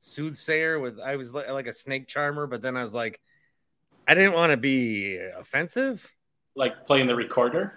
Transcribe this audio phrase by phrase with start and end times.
[0.00, 3.20] soothsayer with I was like, a snake charmer, but then I was like,
[4.08, 6.10] I didn't want to be offensive.
[6.56, 7.74] Like playing the recorder?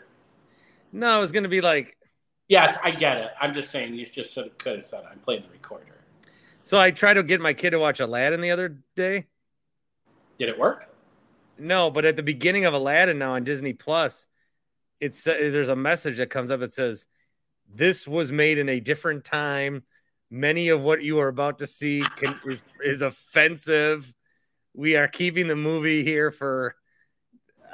[0.91, 1.95] No, I was gonna be like,
[2.47, 3.31] Yes, I get it.
[3.39, 6.01] I'm just saying you just sort of could have said I'm playing the recorder.
[6.61, 9.27] so I tried to get my kid to watch Aladdin the other day.
[10.37, 10.89] Did it work?
[11.57, 14.27] No, but at the beginning of Aladdin now on Disney Plus,
[14.99, 17.05] it's there's a message that comes up that says,
[17.73, 19.83] "This was made in a different time.
[20.33, 24.11] Many of what you are about to see can, is is offensive.
[24.73, 26.73] We are keeping the movie here for,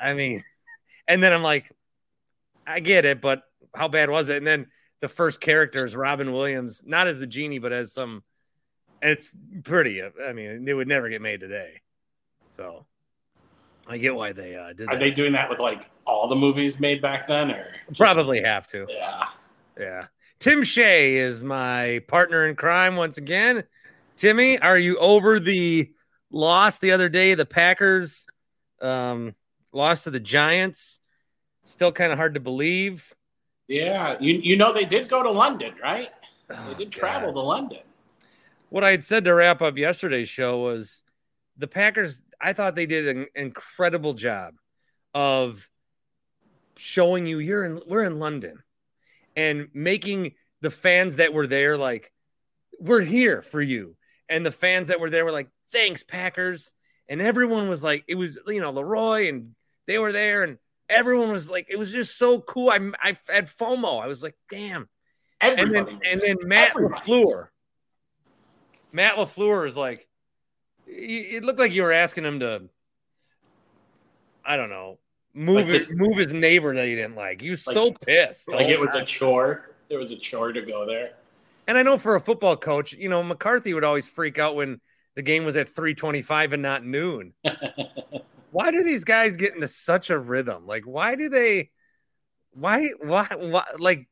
[0.02, 0.44] I mean,
[1.08, 1.72] and then I'm like,
[2.68, 3.44] I get it, but
[3.74, 4.36] how bad was it?
[4.36, 4.68] And then
[5.00, 8.24] the first character is Robin Williams, not as the genie, but as some,
[9.02, 9.30] it's
[9.64, 10.02] pretty.
[10.04, 11.80] I mean, it would never get made today.
[12.52, 12.86] So
[13.88, 15.00] I get why they uh, did Are that.
[15.00, 18.68] they doing that with like all the movies made back then or just- Probably have
[18.68, 18.86] to.
[18.90, 19.26] Yeah.
[19.80, 20.06] Yeah.
[20.40, 23.66] Tim Shea is my partner in crime once again.
[24.16, 25.92] Timmy, are you over the
[26.32, 27.34] loss the other day?
[27.34, 28.26] The Packers
[28.82, 29.36] um,
[29.74, 31.00] lost to the Giants.
[31.64, 33.14] Still kind of hard to believe.
[33.68, 34.18] Yeah.
[34.20, 36.10] You you know they did go to London, right?
[36.48, 37.00] They Oh, did God.
[37.00, 37.80] travel to London.
[38.70, 41.04] What I had said to wrap up yesterday's show was
[41.58, 44.56] the Packers, I thought they did an incredible job
[45.14, 45.70] of
[46.78, 48.64] showing you you're in we're in London
[49.40, 52.12] and making the fans that were there like
[52.78, 53.96] we're here for you.
[54.28, 56.74] And the fans that were there were like, thanks, Packers.
[57.08, 59.56] And everyone was like, it was, you know, Leroy and
[59.88, 60.58] they were there and
[60.90, 62.70] everyone was like, it was just so cool.
[62.70, 64.04] I, I had FOMO.
[64.04, 64.90] I was like, damn.
[65.42, 67.02] And then, and then Matt Everybody.
[67.12, 67.48] LaFleur.
[68.92, 70.06] Matt LaFleur is like,
[70.86, 72.64] it looked like you were asking him to,
[74.46, 75.00] I don't know,
[75.34, 77.42] move Like his this- move his neighbor that he didn't like.
[77.42, 78.48] He was Like- so pissed.
[78.48, 79.70] like it was a chore.
[79.90, 81.14] There was a chore to go there.
[81.68, 84.82] and I know for a football coach, you know, McCarthy would always freak out when
[85.16, 87.34] the game was at 325 and not noon.
[88.52, 90.66] why do these guys get into such a rhythm?
[90.66, 91.70] Like, why do they,
[92.52, 94.08] why, why, why, like,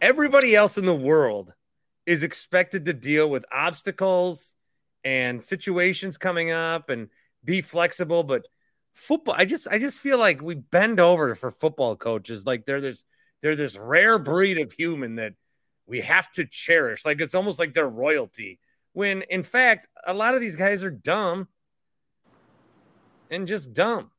[0.00, 1.52] everybody else in the world
[2.06, 4.56] is expected to deal with obstacles
[5.04, 7.08] and situations coming up and
[7.44, 8.24] be flexible.
[8.24, 8.46] But
[8.94, 12.46] football, I just, I just feel like we bend over for football coaches.
[12.46, 13.04] Like they're this,
[13.42, 15.34] they're this rare breed of human that
[15.86, 17.04] we have to cherish.
[17.04, 18.58] Like it's almost like they're royalty.
[18.92, 21.48] When in fact, a lot of these guys are dumb
[23.30, 24.10] and just dumb.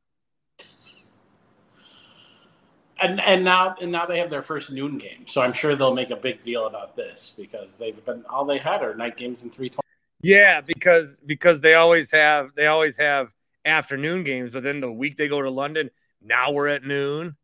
[3.01, 5.25] And and now and now they have their first noon game.
[5.27, 8.57] So I'm sure they'll make a big deal about this because they've been all they
[8.57, 9.81] had are night games in 320.
[10.21, 13.29] Yeah, because because they always have they always have
[13.65, 15.89] afternoon games, but then the week they go to London,
[16.21, 17.35] now we're at noon.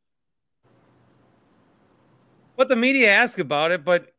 [2.56, 4.14] But the media ask about it, but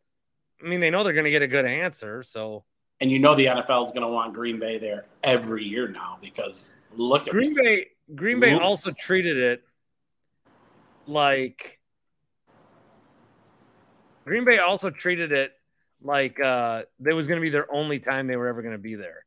[0.62, 2.64] I mean they know they're going to get a good answer, so
[3.00, 6.18] And you know the NFL is going to want Green Bay there every year now
[6.20, 8.64] because look at Green Bay Green Bay Whoops.
[8.64, 9.62] also treated it
[11.06, 11.78] like
[14.24, 15.52] Green Bay also treated it
[16.02, 18.78] like uh that was going to be their only time they were ever going to
[18.78, 19.24] be there.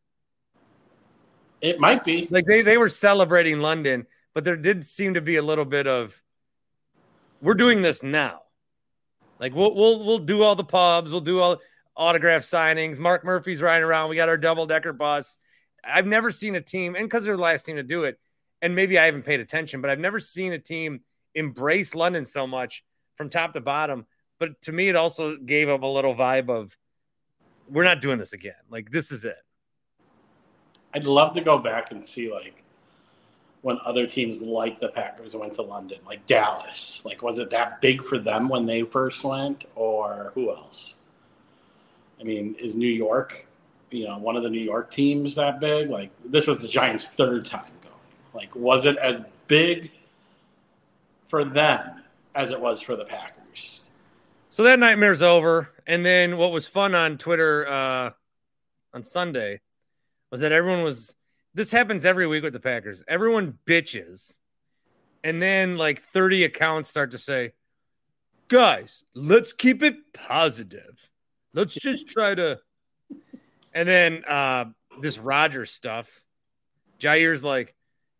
[1.65, 2.27] It might be.
[2.29, 5.88] like they they were celebrating London, but there did seem to be a little bit
[5.88, 6.21] of
[7.41, 8.41] we're doing this now.
[9.39, 11.59] Like we'll we'll we'll do all the pubs, we'll do all
[11.95, 13.00] autograph signings.
[13.00, 14.09] Mark Murphy's riding around.
[14.09, 15.38] We got our double decker bus.
[15.83, 18.19] I've never seen a team, and because they're the last team to do it,
[18.61, 21.01] and maybe I haven't paid attention, but I've never seen a team
[21.33, 22.83] embrace London so much
[23.18, 24.06] from top to bottom
[24.39, 26.77] but to me, it also gave him a little vibe of
[27.69, 28.53] we're not doing this again.
[28.69, 29.38] Like this is it.
[30.95, 32.63] I'd love to go back and see like
[33.62, 37.03] when other teams like the Packers went to London, like Dallas.
[37.03, 41.00] Like, was it that big for them when they first went, or who else?
[42.21, 43.45] I mean, is New York,
[43.92, 45.89] you know, one of the New York teams that big?
[45.89, 47.95] Like, this was the Giants' third time going.
[48.33, 49.92] Like, was it as big
[51.25, 52.03] for them
[52.36, 53.83] as it was for the Packers?
[54.50, 55.71] So that nightmare's over.
[55.86, 58.12] And then what was fun on Twitter uh,
[58.94, 59.59] on Sunday
[60.31, 61.16] was that everyone was
[61.56, 63.01] this happens every week with the Packers.
[63.07, 64.38] Everyone bitches.
[65.24, 67.54] And then like 30 accounts start to say,
[68.50, 71.10] guys, let's keep it positive.
[71.54, 72.60] Let's just try to.
[73.74, 74.66] And then uh,
[75.01, 76.22] this Rodgers stuff,
[77.01, 77.74] Jair's like,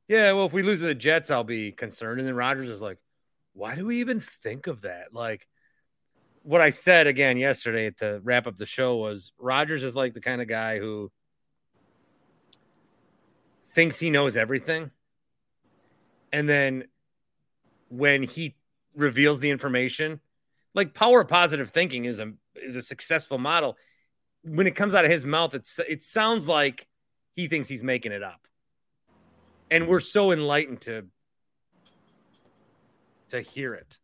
[0.08, 2.20] yeah, well, if we lose to the Jets, I'll be concerned.
[2.20, 3.00] And then Rodgers is like,
[3.54, 5.14] why do we even think of that?
[5.14, 5.48] Like,
[6.44, 10.22] what I said again yesterday to wrap up the show was Rodgers is like the
[10.22, 11.12] kind of guy who
[13.76, 14.90] thinks he knows everything.
[16.32, 16.86] And then
[17.90, 18.56] when he
[18.96, 20.22] reveals the information,
[20.74, 23.78] like power positive thinking is a is a successful model.
[24.44, 26.88] When it comes out of his mouth, it's it sounds like
[27.36, 28.48] he thinks he's making it up.
[29.70, 31.08] And we're so enlightened to
[33.30, 34.00] to hear it.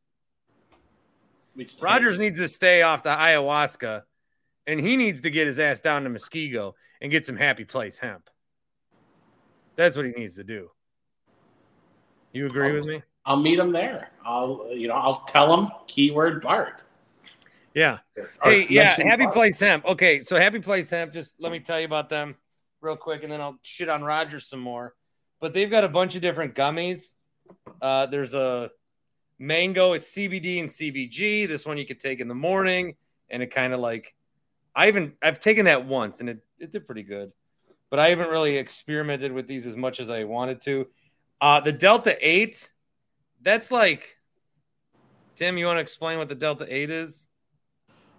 [1.82, 4.04] Rodgers needs to stay off the ayahuasca
[4.68, 8.00] and he needs to get his ass down to Muskego and get some happy place
[8.00, 8.30] hemp.
[9.76, 10.70] That's what he needs to do.
[12.34, 13.04] You agree I'll, with me?
[13.26, 14.10] I'll meet him there.
[14.26, 16.86] I'll you know I'll tell him keyword Bart.
[17.74, 18.00] Yeah.
[18.18, 19.34] Or Hey, yeah, Happy Bart.
[19.34, 19.86] Place Hemp.
[19.86, 21.14] Okay, so Happy Place Hemp.
[21.14, 22.36] Just let me tell you about them
[22.82, 24.94] real quick, and then I'll shit on Rodgers some more.
[25.40, 27.16] But they've got a bunch of different gummies.
[27.82, 28.72] Uh, there's a
[29.40, 29.94] mango.
[29.94, 31.48] It's CBD and CBG.
[31.48, 32.96] This one you could take in the morning,
[33.30, 34.16] and it kind of like
[34.76, 37.32] I even I've taken that once, and it it did pretty good.
[37.92, 40.88] But I haven't really experimented with these as much as I wanted to.
[41.40, 42.72] Uh, the Delta Eight,
[43.42, 44.18] that's like
[45.36, 45.58] Tim.
[45.58, 47.28] You want to explain what the Delta Eight is?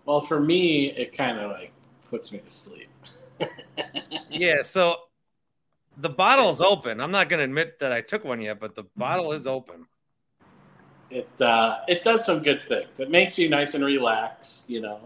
[0.05, 1.73] Well, for me, it kind of like
[2.11, 2.89] puts me to sleep.
[4.31, 4.97] Yeah, so
[5.99, 7.01] the bottle is open.
[7.03, 9.87] I'm not going to admit that I took one yet, but the bottle is open.
[11.11, 12.99] It uh, it does some good things.
[12.99, 14.65] It makes you nice and relaxed.
[14.69, 15.01] You know,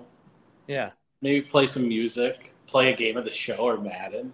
[0.69, 0.90] Yeah.
[1.22, 4.32] maybe play some music, play a game of the show or Madden.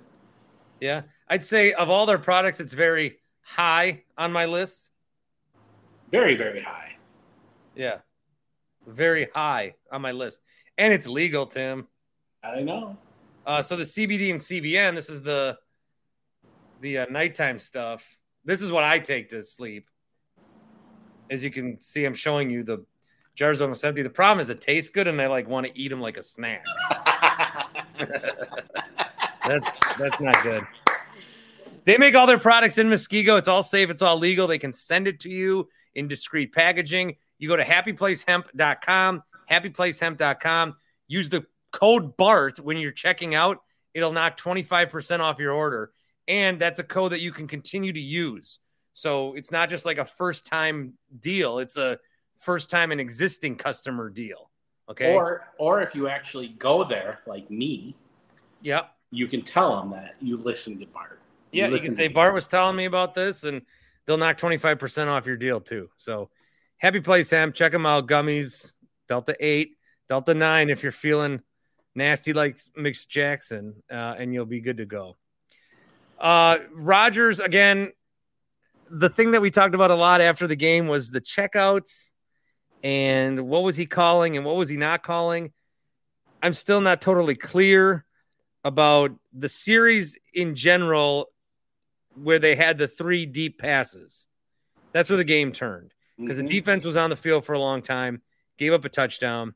[0.82, 1.02] Yeah.
[1.28, 4.90] I'd say of all their products, it's very high on my list.
[6.10, 6.96] Very very high.
[7.76, 7.98] Yeah.
[8.84, 10.40] Very high on my list.
[10.76, 11.86] And it's legal, Tim.
[12.42, 12.96] I know.
[13.46, 15.56] Uh, so the CBD and CBN, this is the
[16.80, 18.18] the uh, nighttime stuff.
[18.44, 19.88] This is what I take to sleep.
[21.30, 22.84] As you can see, I'm showing you the
[23.36, 24.02] jars almost empty.
[24.02, 26.24] The problem is it tastes good, and I like want to eat them like a
[26.24, 26.66] snack.
[29.46, 30.66] That's that's not good.
[31.84, 33.38] They make all their products in Muskego.
[33.38, 33.90] It's all safe.
[33.90, 34.46] It's all legal.
[34.46, 37.16] They can send it to you in discreet packaging.
[37.38, 40.76] You go to happyplacehemp.com, happyplacehemp.com.
[41.08, 43.58] Use the code BART when you're checking out.
[43.94, 45.92] It'll knock 25% off your order.
[46.28, 48.60] And that's a code that you can continue to use.
[48.94, 51.98] So it's not just like a first time deal, it's a
[52.38, 54.50] first time and existing customer deal.
[54.88, 55.14] Okay.
[55.14, 57.96] Or or if you actually go there, like me,
[58.60, 58.94] yep.
[59.12, 61.20] You can tell them that you listened to Bart.
[61.52, 63.62] Yeah, you can say Bart was telling me about this, and
[64.06, 65.90] they'll knock 25% off your deal too.
[65.98, 66.30] So
[66.78, 67.52] happy place, Sam.
[67.52, 68.08] Check them out.
[68.08, 68.72] Gummies,
[69.08, 69.76] Delta 8,
[70.08, 71.42] Delta 9, if you're feeling
[71.94, 75.16] nasty like Miss Jackson, uh, and you'll be good to go.
[76.18, 77.92] Uh, Rodgers, again,
[78.88, 82.12] the thing that we talked about a lot after the game was the checkouts
[82.82, 85.52] and what was he calling and what was he not calling.
[86.42, 88.04] I'm still not totally clear
[88.64, 91.30] about the series in general
[92.14, 94.26] where they had the three deep passes.
[94.92, 96.42] That's where the game turned because Mhm.
[96.48, 98.22] the defense was on the field for a long time,
[98.58, 99.54] gave up a touchdown,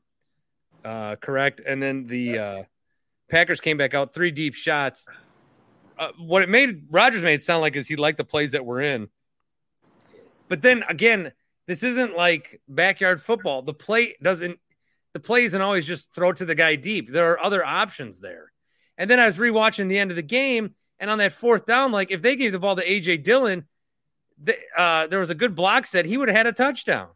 [0.83, 2.63] uh, correct, and then the uh,
[3.29, 5.07] Packers came back out three deep shots.
[5.97, 8.65] Uh, what it made Rodgers made it sound like is he liked the plays that
[8.65, 9.09] were in,
[10.47, 11.31] but then again,
[11.65, 13.61] this isn't like backyard football.
[13.61, 14.59] The play doesn't.
[15.13, 17.11] The play isn't always just throw to the guy deep.
[17.11, 18.51] There are other options there.
[18.97, 21.91] And then I was rewatching the end of the game, and on that fourth down,
[21.91, 23.65] like if they gave the ball to AJ Dillon,
[24.75, 27.09] uh, there was a good block set, he would have had a touchdown.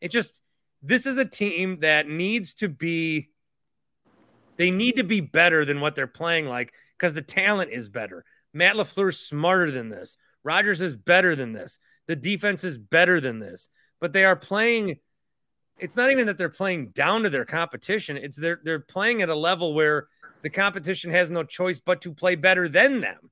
[0.00, 0.42] It just
[0.82, 3.30] this is a team that needs to be.
[4.56, 8.24] They need to be better than what they're playing like because the talent is better.
[8.52, 10.18] Matt Lafleur's smarter than this.
[10.44, 11.78] Rodgers is better than this.
[12.06, 13.70] The defense is better than this.
[14.00, 14.98] But they are playing
[15.78, 18.16] it's not even that they're playing down to their competition.
[18.16, 20.06] It's they're they're playing at a level where
[20.42, 23.30] the competition has no choice but to play better than them.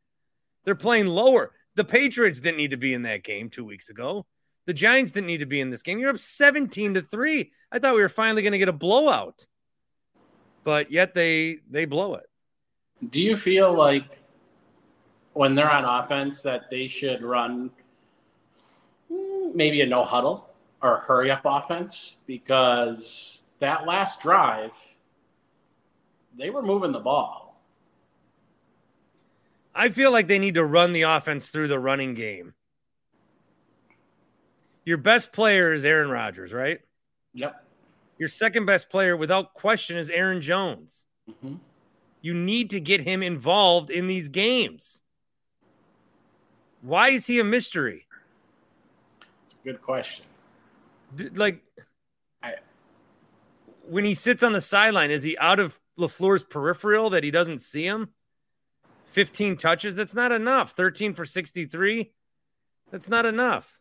[0.65, 1.53] They're playing lower.
[1.75, 4.27] The Patriots didn't need to be in that game two weeks ago.
[4.67, 5.99] The Giants didn't need to be in this game.
[5.99, 7.51] You're up 17 to 3.
[7.73, 9.47] I thought we were finally going to get a blowout.
[10.63, 12.27] But yet they they blow it.
[13.09, 14.19] Do you feel like
[15.33, 17.71] when they're on offense that they should run
[19.55, 20.51] maybe a no huddle
[20.83, 24.73] or hurry up offense because that last drive
[26.41, 27.61] they were moving the ball.
[29.75, 32.55] I feel like they need to run the offense through the running game.
[34.85, 36.81] Your best player is Aaron Rodgers, right?
[37.35, 37.65] Yep.
[38.19, 41.07] Your second best player, without question, is Aaron Jones.
[41.31, 41.57] Mm-hmm.
[42.23, 45.03] You need to get him involved in these games.
[46.83, 48.07] Why is he a mystery?
[49.45, 50.25] It's a good question.
[51.35, 51.63] Like,
[52.43, 52.55] I,
[53.87, 57.61] when he sits on the sideline, is he out of LaFleur's peripheral that he doesn't
[57.61, 58.11] see him?
[59.07, 60.73] 15 touches, that's not enough.
[60.73, 62.13] 13 for 63,
[62.91, 63.81] that's not enough.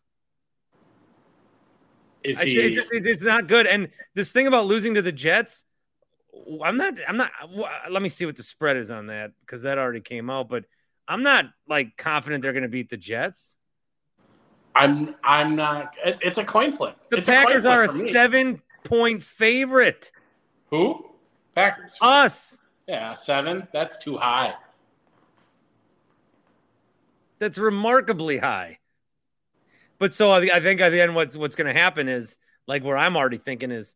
[2.24, 2.58] Is he...
[2.58, 3.68] It's, just, it's not good.
[3.68, 5.66] And this thing about losing to the Jets,
[6.64, 7.32] I'm not, I'm not,
[7.90, 10.66] let me see what the spread is on that because that already came out, but
[11.08, 13.58] I'm not like confident they're going to beat the Jets.
[14.76, 16.96] I'm, I'm not, it's a coin flip.
[17.10, 20.12] The it's Packers are a seven point favorite.
[20.70, 21.09] Who?
[21.60, 21.94] Packers.
[22.02, 22.62] Us.
[22.88, 23.68] Yeah, seven.
[23.74, 24.54] That's too high.
[27.40, 28.80] That's remarkably high.
[29.98, 32.38] But so I think at the end, what's what's going to happen is
[32.68, 33.96] like where I'm already thinking is,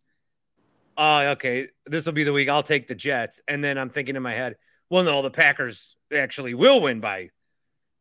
[0.98, 3.90] oh, uh, okay, this will be the week I'll take the Jets, and then I'm
[3.90, 4.58] thinking in my head,
[4.90, 7.30] well, no, the Packers actually will win by.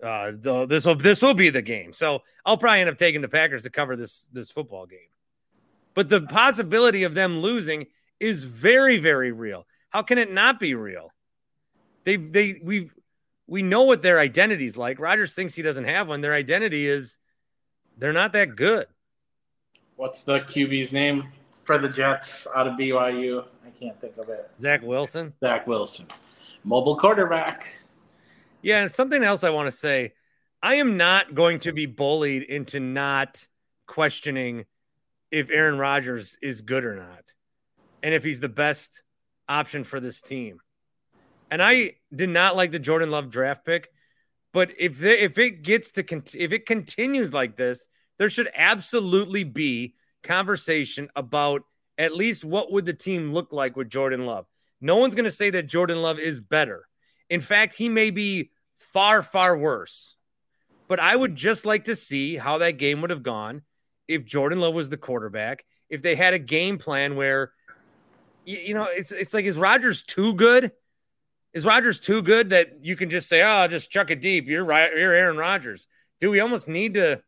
[0.02, 0.32] Uh,
[0.66, 1.92] this will this will be the game.
[1.92, 4.98] So I'll probably end up taking the Packers to cover this this football game.
[5.94, 7.86] But the possibility of them losing
[8.22, 9.66] is very, very real.
[9.90, 11.12] How can it not be real?
[12.04, 12.90] They, they, we,
[13.46, 15.00] we know what their identity is like.
[15.00, 16.20] Rodgers thinks he doesn't have one.
[16.20, 17.18] Their identity is
[17.98, 18.86] they're not that good.
[19.96, 21.28] What's the QB's name
[21.64, 23.44] for the Jets out of BYU?
[23.66, 24.50] I can't think of it.
[24.58, 25.34] Zach Wilson.
[25.40, 26.06] Zach Wilson,
[26.64, 27.74] mobile quarterback.
[28.62, 30.12] Yeah, and something else I want to say.
[30.62, 33.46] I am not going to be bullied into not
[33.86, 34.64] questioning
[35.32, 37.34] if Aaron Rodgers is good or not
[38.02, 39.02] and if he's the best
[39.48, 40.60] option for this team.
[41.50, 43.90] And I did not like the Jordan Love draft pick,
[44.52, 46.04] but if they, if it gets to
[46.34, 47.86] if it continues like this,
[48.18, 51.62] there should absolutely be conversation about
[51.98, 54.46] at least what would the team look like with Jordan Love.
[54.80, 56.88] No one's going to say that Jordan Love is better.
[57.28, 60.16] In fact, he may be far far worse.
[60.88, 63.62] But I would just like to see how that game would have gone
[64.08, 67.52] if Jordan Love was the quarterback, if they had a game plan where
[68.44, 70.72] you, you know, it's it's like is Rodgers too good?
[71.52, 74.46] Is Rodgers too good that you can just say, "Oh, just chuck it deep"?
[74.48, 74.90] You're right.
[74.96, 75.86] You're Aaron Rodgers.
[76.20, 77.22] Do we almost need to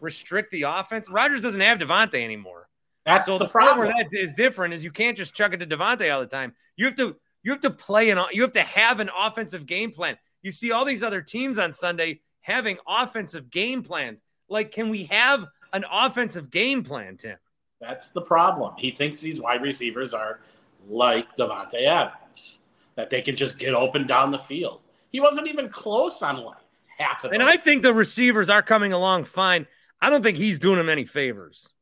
[0.00, 1.10] restrict the offense?
[1.10, 2.68] Rodgers doesn't have Davante anymore.
[3.04, 3.86] That's so the, the problem.
[3.86, 6.54] Where that is different is you can't just chuck it to Davante all the time.
[6.76, 9.92] You have to you have to play an you have to have an offensive game
[9.92, 10.16] plan.
[10.42, 14.22] You see all these other teams on Sunday having offensive game plans.
[14.48, 17.38] Like, can we have an offensive game plan, Tim?
[17.80, 18.74] That's the problem.
[18.78, 20.40] He thinks these wide receivers are
[20.88, 22.60] like Davante Adams,
[22.96, 24.80] that they can just get open down the field.
[25.12, 26.58] He wasn't even close on like
[26.98, 27.34] half of it.
[27.34, 29.66] And I think the receivers are coming along fine.
[30.00, 31.72] I don't think he's doing them any favors.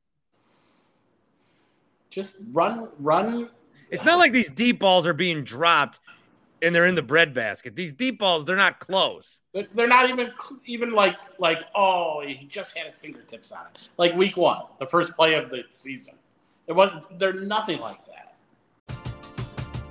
[2.10, 3.48] Just run, run.
[3.90, 5.98] It's not like these deep balls are being dropped
[6.62, 7.74] and they're in the breadbasket.
[7.74, 9.42] These deep balls, they're not close.
[9.52, 10.30] They're not even
[10.64, 13.80] even like like oh he just had his fingertips on it.
[13.98, 16.14] Like week one, the first play of the season.
[16.68, 18.11] It was they're nothing like that.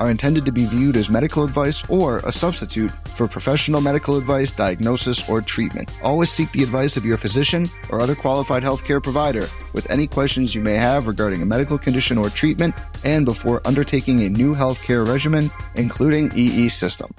[0.00, 4.50] are intended to be viewed as medical advice or a substitute for professional medical advice,
[4.50, 5.90] diagnosis, or treatment.
[6.02, 10.54] Always seek the advice of your physician or other qualified healthcare provider with any questions
[10.54, 15.06] you may have regarding a medical condition or treatment and before undertaking a new healthcare
[15.06, 17.14] regimen, including EE system.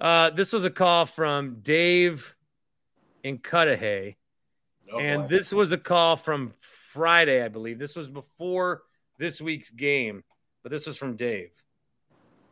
[0.00, 2.34] Uh, this was a call from Dave
[3.22, 4.16] in Cudahy.
[4.92, 5.28] Oh, and boy.
[5.28, 7.78] this was a call from Friday, I believe.
[7.78, 8.82] This was before
[9.18, 10.24] this week's game,
[10.62, 11.50] but this was from Dave.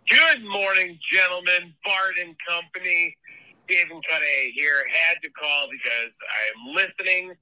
[0.09, 1.73] Good morning, gentlemen.
[1.85, 3.17] Bart and Company.
[3.69, 4.03] Dave and
[4.53, 4.83] here.
[5.07, 7.33] Had to call because I am listening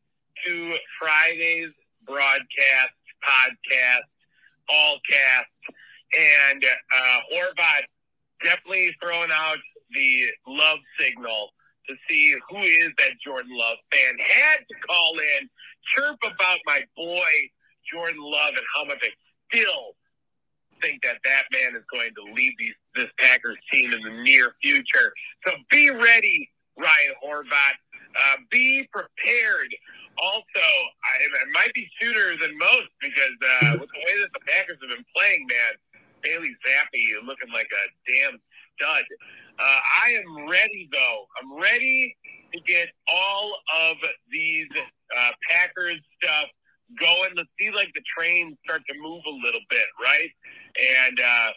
[0.46, 1.72] to Friday's
[2.04, 2.92] broadcast,
[3.25, 4.04] podcast,
[4.68, 5.75] all cast,
[6.52, 7.82] and uh, Horvat
[8.44, 9.56] definitely throwing out
[9.92, 11.50] the love signal
[11.88, 14.14] to see who is that Jordan Love fan.
[14.18, 15.48] Had to call in,
[15.94, 17.25] chirp about my boy
[17.90, 19.08] Jordan Love and how much I
[19.54, 19.94] still
[20.80, 24.54] think that that man is going to lead these, this Packers team in the near
[24.62, 25.12] future.
[25.47, 27.76] So be ready, Ryan Horvat.
[28.17, 29.75] Uh, be prepared.
[30.21, 30.67] Also,
[31.04, 34.78] I, I might be sooner than most because uh, with the way that the Packers
[34.80, 38.38] have been playing, man, Bailey Zappe looking like a damn
[38.76, 39.04] stud.
[39.58, 41.26] Uh, I am ready, though.
[41.41, 42.17] I'm ready
[42.54, 43.52] to get all
[43.91, 43.97] of
[44.30, 46.47] these uh, Packers stuff
[47.00, 47.30] going.
[47.36, 50.30] Let's see, like the train start to move a little bit, right?
[50.78, 51.50] And uh,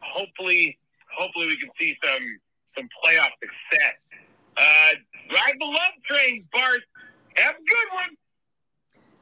[0.00, 0.78] hopefully,
[1.16, 2.22] hopefully we can see some
[2.76, 3.94] some playoff success.
[4.56, 4.94] Uh,
[5.32, 6.80] ride the love train, Bart.
[7.36, 8.08] Have a good one.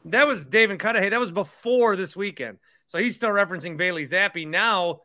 [0.06, 1.08] That was Dave and Cudahy.
[1.08, 2.58] That was before this weekend.
[2.86, 4.46] So he's still referencing Bailey Zappe.
[4.46, 5.00] Now,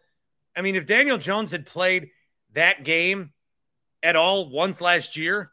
[0.56, 2.10] I mean, if Daniel Jones had played
[2.54, 3.32] that game
[4.04, 5.52] at all once last year,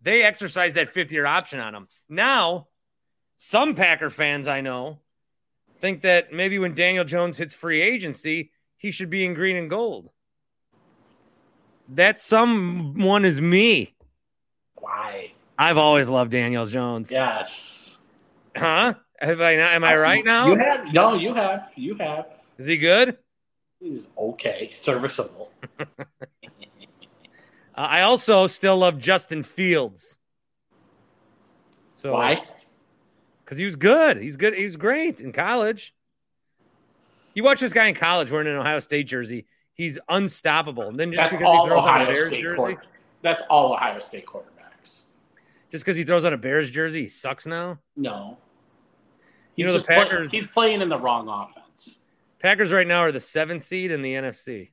[0.00, 1.88] they exercised that fifth year option on him.
[2.08, 2.68] Now,
[3.36, 5.00] some Packer fans I know
[5.80, 9.70] think that maybe when Daniel Jones hits free agency, he should be in green and
[9.70, 10.10] gold.
[11.90, 13.94] That someone is me.
[14.76, 15.32] Why?
[15.58, 17.10] I've always loved Daniel Jones.
[17.10, 17.98] Yes.
[18.56, 18.94] Huh?
[19.20, 20.48] Have I not, am I right now?
[20.48, 21.14] You have no.
[21.14, 21.72] You have.
[21.74, 22.26] You have.
[22.56, 23.16] Is he good?
[23.80, 25.52] He's okay, serviceable.
[27.74, 30.18] I also still love Justin Fields.
[31.94, 32.42] So Why?
[33.48, 34.18] Because he was good.
[34.18, 34.52] He's good.
[34.52, 35.94] He was great in college.
[37.32, 39.46] You watch this guy in college wearing an Ohio State jersey.
[39.72, 40.82] He's unstoppable.
[40.88, 42.82] And then just That's because he all throws on a Ohio Bears State jersey, quarter.
[43.22, 45.04] That's all Ohio State quarterbacks.
[45.70, 47.78] just because he throws on a Bears jersey, he sucks now.
[47.96, 48.36] No.
[49.56, 52.00] You He's know, the just play- Packers- he's playing in the wrong offense.
[52.40, 54.72] Packers right now are the seventh seed in the NFC.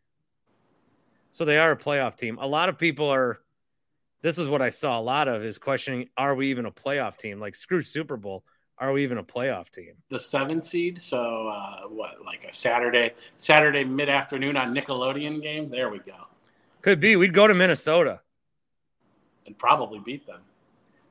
[1.32, 2.38] So they are a playoff team.
[2.42, 3.40] A lot of people are.
[4.22, 7.16] This is what I saw a lot of is questioning: Are we even a playoff
[7.16, 7.40] team?
[7.40, 8.44] Like screw Super Bowl.
[8.78, 9.94] Are we even a playoff team?
[10.10, 11.00] The seven seed.
[11.02, 12.26] So uh, what?
[12.26, 15.70] Like a Saturday, Saturday mid afternoon on Nickelodeon game.
[15.70, 16.28] There we go,
[16.82, 17.16] Could be.
[17.16, 18.20] We'd go to Minnesota.
[19.46, 20.42] and probably beat them.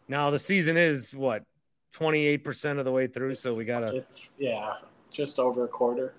[0.09, 1.45] Now the season is what
[1.93, 3.97] twenty eight percent of the way through, so we gotta.
[3.97, 4.75] It's yeah,
[5.11, 6.13] just over a quarter.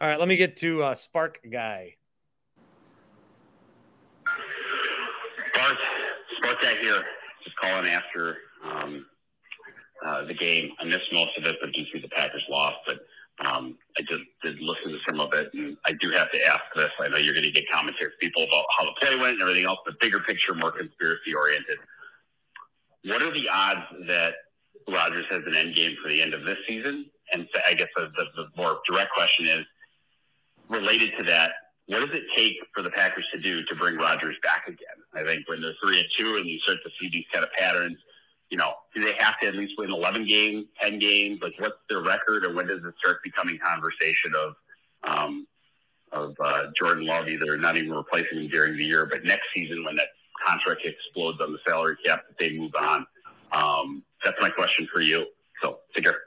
[0.00, 1.96] All right, let me get to uh, Spark Guy.
[5.54, 5.76] Bart,
[6.38, 7.04] Spark guy here,
[7.44, 9.04] just calling after um,
[10.04, 10.70] uh, the game.
[10.78, 13.00] I missed most of it, but due to the Packers lost, but
[13.44, 16.60] um, I did, did listen to some of it, and I do have to ask
[16.76, 16.90] this.
[17.00, 19.42] I know you're going to get commentary from people about how the play went and
[19.42, 21.78] everything else, but bigger picture, more conspiracy oriented.
[23.04, 24.34] What are the odds that
[24.88, 27.06] Rodgers has an end game for the end of this season?
[27.32, 29.64] And so I guess the, the, the more direct question is
[30.68, 31.52] related to that.
[31.86, 35.00] What does it take for the Packers to do to bring Rodgers back again?
[35.14, 37.50] I think when they're three and two and you start to see these kind of
[37.52, 37.96] patterns,
[38.50, 41.38] you know, do they have to at least win 11 games, 10 games?
[41.40, 44.54] Like, what's their record, and when does it start becoming conversation of
[45.04, 45.46] um,
[46.12, 49.84] of uh, Jordan Love either not even replacing him during the year, but next season
[49.84, 50.08] when that
[50.44, 53.06] contract explodes on the salary cap, that they move on?
[53.52, 55.26] Um, that's my question for you.
[55.62, 56.18] So, take care.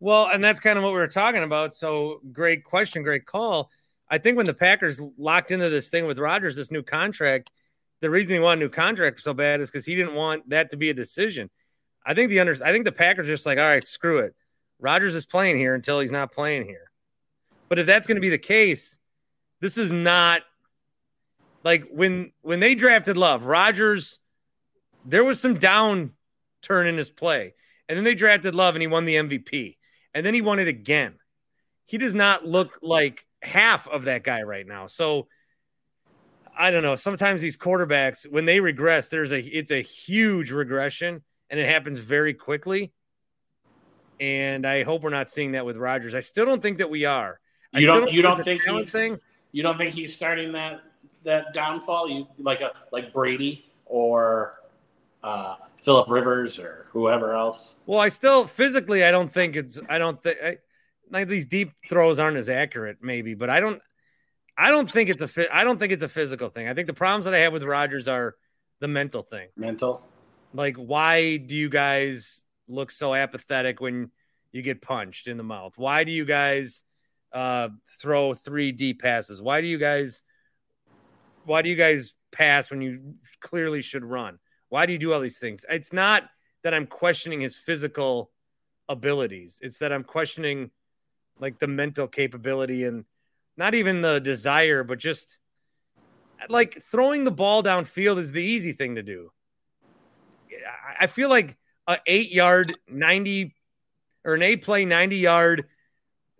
[0.00, 1.74] Well, and that's kind of what we were talking about.
[1.74, 3.70] So, great question, great call.
[4.10, 7.50] I think when the Packers locked into this thing with Rodgers, this new contract
[8.04, 10.70] the reason he wanted a new contract so bad is because he didn't want that
[10.70, 11.48] to be a decision.
[12.04, 14.34] I think the under I think the Packers are just like, all right, screw it.
[14.78, 16.90] Rodgers is playing here until he's not playing here.
[17.70, 18.98] But if that's going to be the case,
[19.60, 20.42] this is not
[21.62, 24.18] like when when they drafted Love, Rodgers,
[25.06, 26.10] there was some down
[26.60, 27.54] turn in his play.
[27.88, 29.78] And then they drafted Love and he won the MVP.
[30.12, 31.14] And then he won it again.
[31.86, 34.88] He does not look like half of that guy right now.
[34.88, 35.28] So
[36.56, 36.96] I don't know.
[36.96, 41.98] Sometimes these quarterbacks, when they regress, there's a it's a huge regression, and it happens
[41.98, 42.92] very quickly.
[44.20, 46.14] And I hope we're not seeing that with Rodgers.
[46.14, 47.40] I still don't think that we are.
[47.72, 48.02] You don't.
[48.02, 49.18] don't you don't think he's, thing?
[49.52, 50.82] You don't think he's starting that
[51.24, 52.08] that downfall?
[52.08, 54.54] You like a like Brady or
[55.22, 57.78] uh, Philip Rivers or whoever else?
[57.86, 59.80] Well, I still physically, I don't think it's.
[59.88, 60.60] I don't think
[61.10, 63.82] like these deep throws aren't as accurate, maybe, but I don't.
[64.56, 66.68] I don't think it's a I don't think it's a physical thing.
[66.68, 68.36] I think the problems that I have with Rodgers are
[68.80, 69.48] the mental thing.
[69.56, 70.04] Mental.
[70.52, 74.10] Like, why do you guys look so apathetic when
[74.52, 75.76] you get punched in the mouth?
[75.76, 76.84] Why do you guys
[77.32, 79.42] uh, throw three D passes?
[79.42, 80.22] Why do you guys
[81.44, 84.38] why do you guys pass when you clearly should run?
[84.68, 85.64] Why do you do all these things?
[85.68, 86.24] It's not
[86.62, 88.30] that I'm questioning his physical
[88.88, 89.58] abilities.
[89.62, 90.70] It's that I'm questioning
[91.38, 93.04] like the mental capability and
[93.56, 95.38] not even the desire, but just
[96.48, 99.30] like throwing the ball downfield is the easy thing to do.
[100.98, 103.54] I feel like a eight yard, 90
[104.24, 105.64] or an eight play, 90 yard,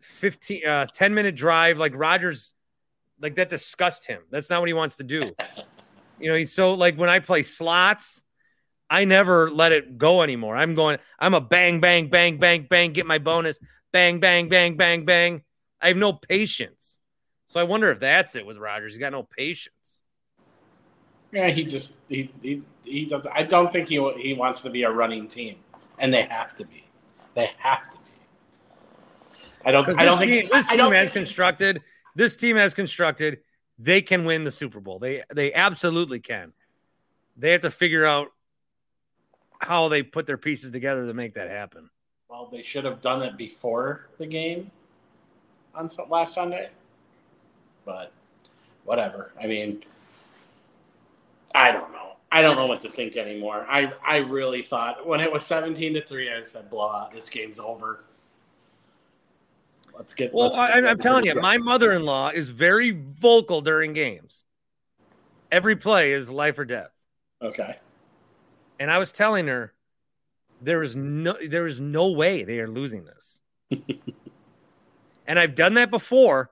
[0.00, 2.54] 15, uh, 10 minute drive, like Rodgers,
[3.20, 4.22] like that disgusts him.
[4.30, 5.34] That's not what he wants to do.
[6.20, 8.22] You know, he's so like when I play slots,
[8.88, 10.56] I never let it go anymore.
[10.56, 13.58] I'm going, I'm a bang, bang, bang, bang, bang, get my bonus,
[13.92, 15.42] bang, bang, bang, bang, bang.
[15.80, 17.00] I have no patience.
[17.54, 18.94] So I wonder if that's it with Rodgers.
[18.94, 20.02] He's got no patience.
[21.30, 23.28] Yeah, he just he he he does.
[23.32, 25.54] I don't think he he wants to be a running team,
[26.00, 26.84] and they have to be.
[27.34, 29.38] They have to be.
[29.64, 29.88] I don't.
[29.96, 31.84] I don't think this team has constructed.
[32.16, 33.38] This team has constructed.
[33.78, 34.98] They can win the Super Bowl.
[34.98, 36.54] They they absolutely can.
[37.36, 38.32] They have to figure out
[39.60, 41.88] how they put their pieces together to make that happen.
[42.28, 44.72] Well, they should have done it before the game
[45.72, 46.70] on last Sunday
[47.84, 48.12] but
[48.84, 49.32] whatever.
[49.40, 49.84] I mean,
[51.54, 52.16] I don't know.
[52.32, 53.66] I don't know what to think anymore.
[53.68, 57.12] I I really thought when it was seventeen to three, I said, "Blowout.
[57.12, 58.04] This game's over."
[59.96, 60.34] Let's get.
[60.34, 64.44] Well, let's I, am telling you, my mother-in-law is very vocal during games.
[65.52, 66.90] Every play is life or death.
[67.40, 67.76] Okay.
[68.80, 69.72] And I was telling her,
[70.60, 73.40] there is no, there is no way they are losing this.
[75.26, 76.50] and I've done that before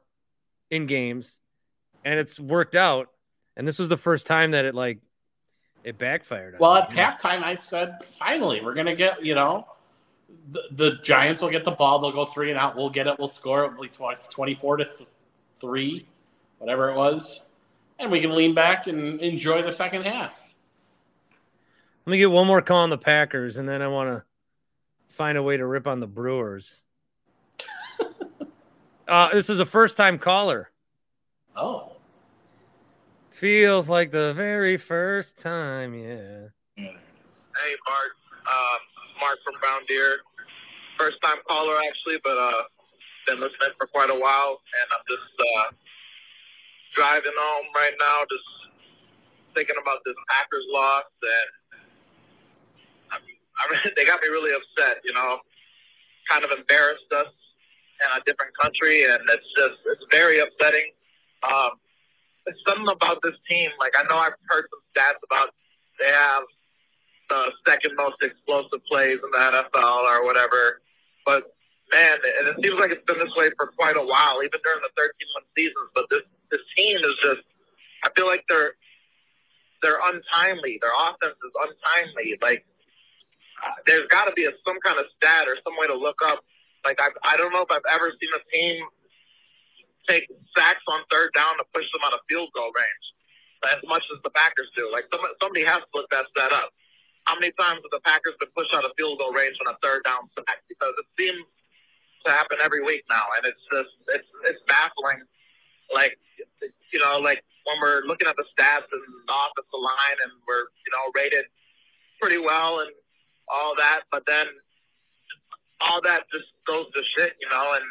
[0.73, 1.39] in games
[2.05, 3.11] and it's worked out.
[3.57, 4.99] And this was the first time that it like
[5.85, 6.57] it backfired.
[6.59, 9.67] Well, at halftime, I said, finally, we're gonna get you know,
[10.51, 11.99] the, the Giants will get the ball.
[11.99, 12.75] They'll go three and out.
[12.75, 13.19] We'll get it.
[13.19, 13.67] We'll score.
[13.67, 15.09] It'll be 24 to th-
[15.61, 16.07] three,
[16.59, 17.43] whatever it was,
[17.99, 20.41] and we can lean back and enjoy the second half.
[22.07, 24.25] Let me get one more call on the Packers, and then I want to
[25.15, 26.82] find a way to rip on the Brewers.
[29.13, 30.71] Uh, this is a first time caller.
[31.55, 31.93] Oh.
[33.29, 36.49] Feels like the very first time, yeah.
[36.79, 38.17] yeah hey, Bart.
[38.49, 38.79] Uh,
[39.21, 40.17] Mark from Brown Deer.
[40.97, 42.63] First time caller, actually, but uh,
[43.27, 44.63] been listening for quite a while.
[44.81, 45.77] And I'm just uh,
[46.97, 48.49] driving home right now, just
[49.55, 51.05] thinking about this Packers loss.
[51.21, 51.85] And
[53.13, 53.37] I mean,
[53.85, 55.37] I they got me really upset, you know,
[56.31, 57.29] kind of embarrassed us
[58.03, 60.93] in a different country, and it's just it's very upsetting.
[61.43, 61.71] Um,
[62.47, 63.71] it's something about this team.
[63.79, 65.55] Like I know I've heard some stats about
[65.99, 66.43] they have
[67.31, 70.81] the second most explosive plays in the NFL or whatever,
[71.25, 71.55] but
[71.93, 74.81] man, and it seems like it's been this way for quite a while, even during
[74.83, 75.89] the 13 win seasons.
[75.95, 77.45] But this this team is just,
[78.05, 78.75] I feel like they're
[79.83, 80.79] they're untimely.
[80.81, 82.39] Their offense is untimely.
[82.41, 82.65] Like
[83.65, 86.19] uh, there's got to be a, some kind of stat or some way to look
[86.27, 86.45] up
[86.85, 88.85] like I, I don't know if I've ever seen a team
[90.09, 93.07] take sacks on third down to push them out of field goal range
[93.71, 94.91] as much as the Packers do.
[94.91, 96.75] Like somebody, somebody has to look that stat up.
[97.27, 99.77] how many times have the Packers been pushed out of field goal range on a
[99.83, 100.59] third down sack?
[100.67, 101.47] Because it seems
[102.27, 105.23] to happen every week now, and it's just it's it's baffling.
[105.95, 106.19] Like
[106.93, 110.67] you know, like when we're looking at the stats and the offensive line, and we're
[110.83, 111.47] you know rated
[112.21, 112.91] pretty well and
[113.49, 114.47] all that, but then
[115.89, 117.85] all that just goes to shit, you know, and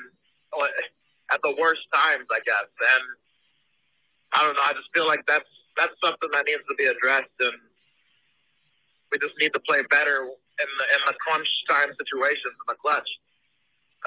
[1.31, 2.67] at the worst times, I guess.
[2.67, 3.03] And
[4.33, 4.63] I don't know.
[4.63, 7.57] I just feel like that's that's something that needs to be addressed, and
[9.11, 12.75] we just need to play better in the in the crunch time situations in the
[12.75, 13.09] clutch.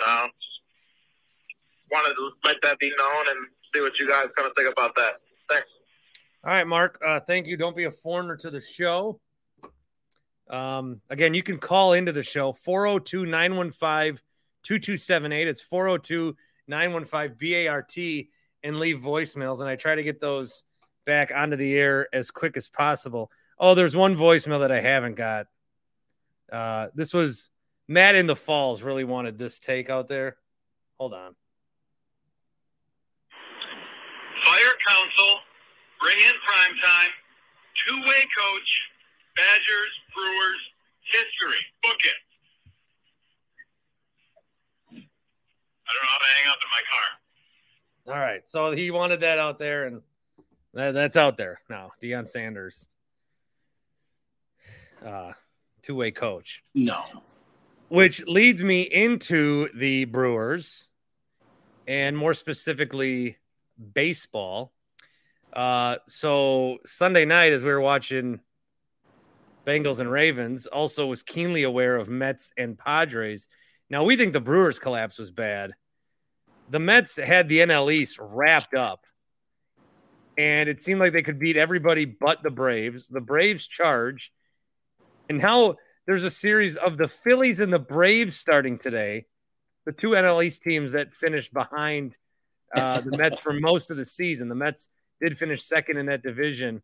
[0.06, 0.30] Um,
[1.90, 4.94] wanted to let that be known and see what you guys kind of think about
[4.96, 5.20] that.
[5.48, 5.68] Thanks.
[6.44, 6.98] All right, Mark.
[7.04, 7.56] Uh, thank you.
[7.56, 9.20] Don't be a foreigner to the show.
[10.48, 14.20] Um, again, you can call into the show 402 915
[14.62, 15.48] 2278.
[15.48, 17.96] It's 402 915 BART
[18.62, 19.60] and leave voicemails.
[19.60, 20.64] And I try to get those
[21.04, 23.30] back onto the air as quick as possible.
[23.58, 25.46] Oh, there's one voicemail that I haven't got.
[26.50, 27.50] Uh, this was
[27.88, 30.36] Matt in the Falls really wanted this take out there.
[30.98, 31.34] Hold on.
[34.44, 35.40] Fire Counsell,
[36.00, 37.10] bring in prime time,
[37.86, 38.82] two way coach,
[39.36, 40.60] Badgers, Brewers,
[41.10, 41.60] history.
[41.82, 42.18] Book it.
[45.86, 48.14] I don't know how to hang up in my car.
[48.14, 48.42] All right.
[48.48, 50.02] So he wanted that out there, and
[50.72, 51.92] that, that's out there now.
[52.02, 52.88] Deion Sanders,
[55.04, 55.32] uh,
[55.82, 56.62] two way coach.
[56.74, 57.04] No.
[57.88, 60.88] Which leads me into the Brewers
[61.86, 63.36] and more specifically
[63.92, 64.72] baseball.
[65.52, 68.40] Uh, so Sunday night, as we were watching
[69.66, 73.48] Bengals and Ravens, also was keenly aware of Mets and Padres.
[73.88, 75.72] Now we think the Brewers collapse was bad.
[76.70, 79.04] The Mets had the NL East wrapped up,
[80.36, 83.08] and it seemed like they could beat everybody but the Braves.
[83.08, 84.32] The Braves charge,
[85.28, 89.26] and now there's a series of the Phillies and the Braves starting today.
[89.86, 92.16] The two NL East teams that finished behind
[92.74, 94.48] uh, the Mets for most of the season.
[94.48, 94.88] The Mets
[95.20, 96.82] did finish second in that division,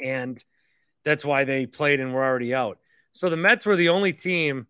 [0.00, 0.42] and
[1.04, 2.78] that's why they played and were already out.
[3.12, 4.66] So the Mets were the only team,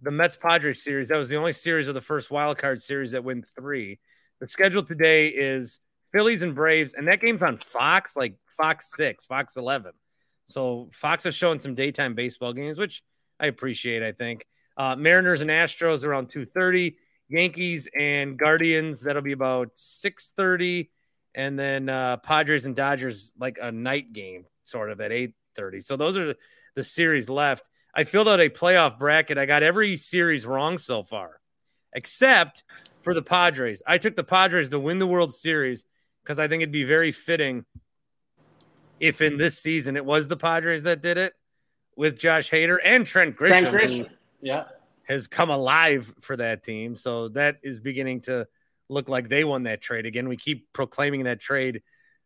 [0.00, 3.12] the Mets Padres series, that was the only series of the first wild card series
[3.12, 3.98] that went three.
[4.40, 5.80] The schedule today is
[6.12, 9.92] Phillies and Braves, and that game's on Fox, like Fox 6, Fox 11.
[10.46, 13.02] So Fox is showing some daytime baseball games, which
[13.38, 14.46] I appreciate, I think.
[14.76, 16.96] Uh, Mariners and Astros around 2:30.
[17.28, 20.90] Yankees and Guardians that'll be about 6:30,
[21.34, 25.12] and then uh, Padres and Dodgers like a night game, sort of at
[25.56, 25.82] 8:30.
[25.82, 26.34] So those are
[26.74, 27.68] the series left.
[27.94, 29.38] I filled out a playoff bracket.
[29.38, 31.40] I got every series wrong so far,
[31.92, 32.64] except
[33.02, 33.82] for the Padres.
[33.86, 35.84] I took the Padres to win the World Series
[36.22, 37.64] because I think it'd be very fitting
[39.00, 41.34] if in this season it was the Padres that did it
[41.96, 43.70] with Josh Hader and Trent Grisham.
[43.70, 44.08] Trent Grisham.
[44.40, 44.64] Yeah.
[45.08, 46.96] Has come alive for that team.
[46.96, 48.46] So that is beginning to
[48.88, 50.06] look like they won that trade.
[50.06, 51.82] Again, we keep proclaiming that trade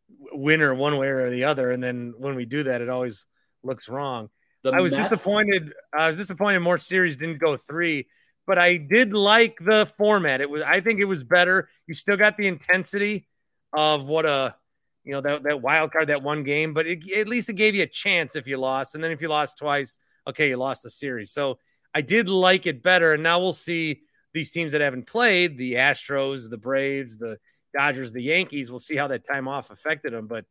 [0.09, 1.71] winner one way or the other.
[1.71, 3.27] And then when we do that, it always
[3.63, 4.31] looks wrong.
[4.63, 5.73] The I was Mets- disappointed.
[5.97, 8.09] I was disappointed more series didn't go three,
[8.47, 10.41] but I did like the format.
[10.41, 11.69] It was I think it was better.
[11.87, 13.29] You still got the intensity
[13.73, 14.57] of what a
[15.05, 17.75] you know that that wild card that one game, but it, at least it gave
[17.75, 20.83] you a chance if you lost, and then if you lost twice, okay, you lost
[20.83, 21.31] the series.
[21.33, 21.59] So
[21.95, 24.03] I did like it better, and now we'll see
[24.35, 27.39] these teams that haven't played the Astros, the Braves, the
[27.77, 28.71] Dodgers, the Yankees.
[28.71, 30.45] We'll see how that time off affected them, but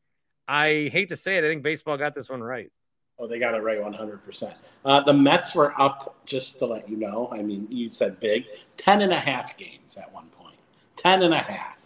[0.48, 2.72] I hate to say it, I think baseball got this one right.
[3.18, 4.62] Oh, they got it right 100%.
[4.84, 7.30] Uh, the Mets were up, just to let you know.
[7.32, 8.46] I mean, you said big,
[8.78, 10.56] 10 and a half games at one point.
[10.98, 11.78] 10 and a half.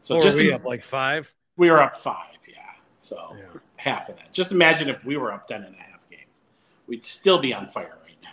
[0.00, 1.32] So So just we up like five.
[1.56, 2.56] we were up five, yeah.
[3.00, 3.60] So Yeah.
[3.76, 4.32] half of that.
[4.32, 6.42] Just imagine if we were up 10 and a half games.
[6.88, 8.30] We'd still be on fire right now.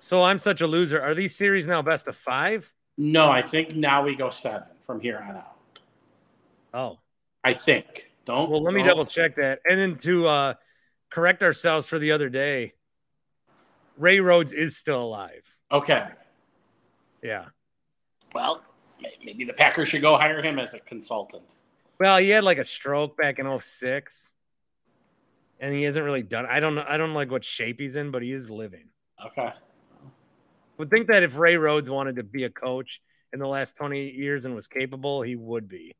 [0.00, 1.00] So I'm such a loser.
[1.00, 2.70] Are these series now best of five?
[2.98, 5.53] No, I think now we go seven from here on out.
[6.74, 6.98] Oh,
[7.42, 8.10] I think.
[8.26, 8.50] Don't.
[8.50, 9.60] well, let me don't- double check that.
[9.68, 10.54] And then to uh,
[11.10, 12.74] correct ourselves for the other day,
[13.96, 15.44] Ray Rhodes is still alive.
[15.70, 16.06] Okay.
[17.22, 17.46] Yeah.
[18.34, 18.62] Well,
[19.24, 21.54] maybe the Packers should go hire him as a consultant.
[22.00, 24.32] Well, he had like a stroke back in 06.
[25.60, 26.84] And he hasn't really done I don't know.
[26.86, 28.88] I don't like what shape he's in, but he is living.
[29.24, 29.52] Okay.
[30.76, 33.00] would think that if Ray Rhodes wanted to be a coach
[33.32, 35.94] in the last 20 years and was capable, he would be.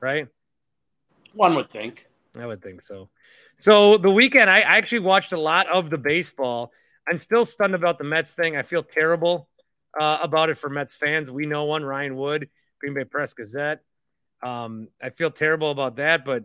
[0.00, 0.28] Right?
[1.34, 2.06] One would think.
[2.38, 3.10] I would think so.
[3.56, 6.72] So the weekend, I I actually watched a lot of the baseball.
[7.08, 8.56] I'm still stunned about the Mets thing.
[8.56, 9.48] I feel terrible
[9.98, 11.30] uh, about it for Mets fans.
[11.30, 12.48] We know one, Ryan Wood,
[12.80, 13.80] Green Bay Press Gazette.
[14.42, 16.44] Um, I feel terrible about that, but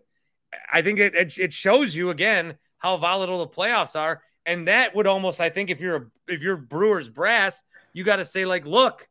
[0.72, 4.22] I think it, it, it shows you again how volatile the playoffs are.
[4.46, 7.64] And that would almost, I think, if you're a if you're Brewers brass,
[7.94, 9.08] you got to say, like, look,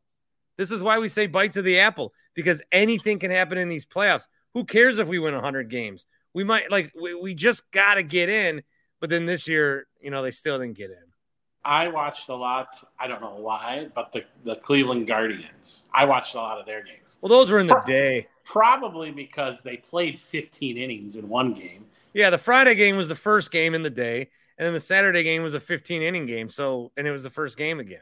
[0.56, 3.86] this is why we say bites of the apple, because anything can happen in these
[3.86, 4.28] playoffs.
[4.54, 6.06] Who cares if we win 100 games?
[6.32, 8.62] We might like we, we just got to get in.
[9.00, 10.96] But then this year, you know, they still didn't get in.
[11.64, 12.76] I watched a lot.
[12.98, 15.84] I don't know why, but the, the Cleveland Guardians.
[15.94, 17.18] I watched a lot of their games.
[17.20, 18.26] Well, those were in the day.
[18.44, 21.86] Probably because they played 15 innings in one game.
[22.12, 25.22] Yeah, the Friday game was the first game in the day, and then the Saturday
[25.22, 26.50] game was a 15 inning game.
[26.50, 28.00] So, and it was the first game again.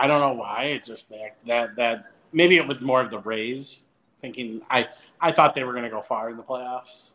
[0.00, 0.64] I don't know why.
[0.64, 3.82] It's just that that that maybe it was more of the Rays
[4.22, 4.62] thinking.
[4.70, 4.88] I
[5.20, 7.10] I thought they were going to go far in the playoffs.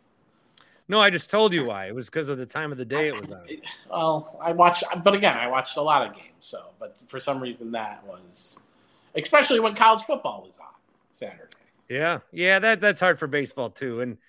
[0.88, 1.88] No, I just told you why.
[1.88, 3.48] It was because of the time of the day it was on.
[3.89, 6.30] Well, I watched, but again, I watched a lot of games.
[6.41, 8.60] So, but for some reason, that was,
[9.15, 10.67] especially when college football was on
[11.10, 11.41] Saturday.
[11.89, 14.02] Yeah, yeah, that that's hard for baseball too.
[14.02, 14.19] And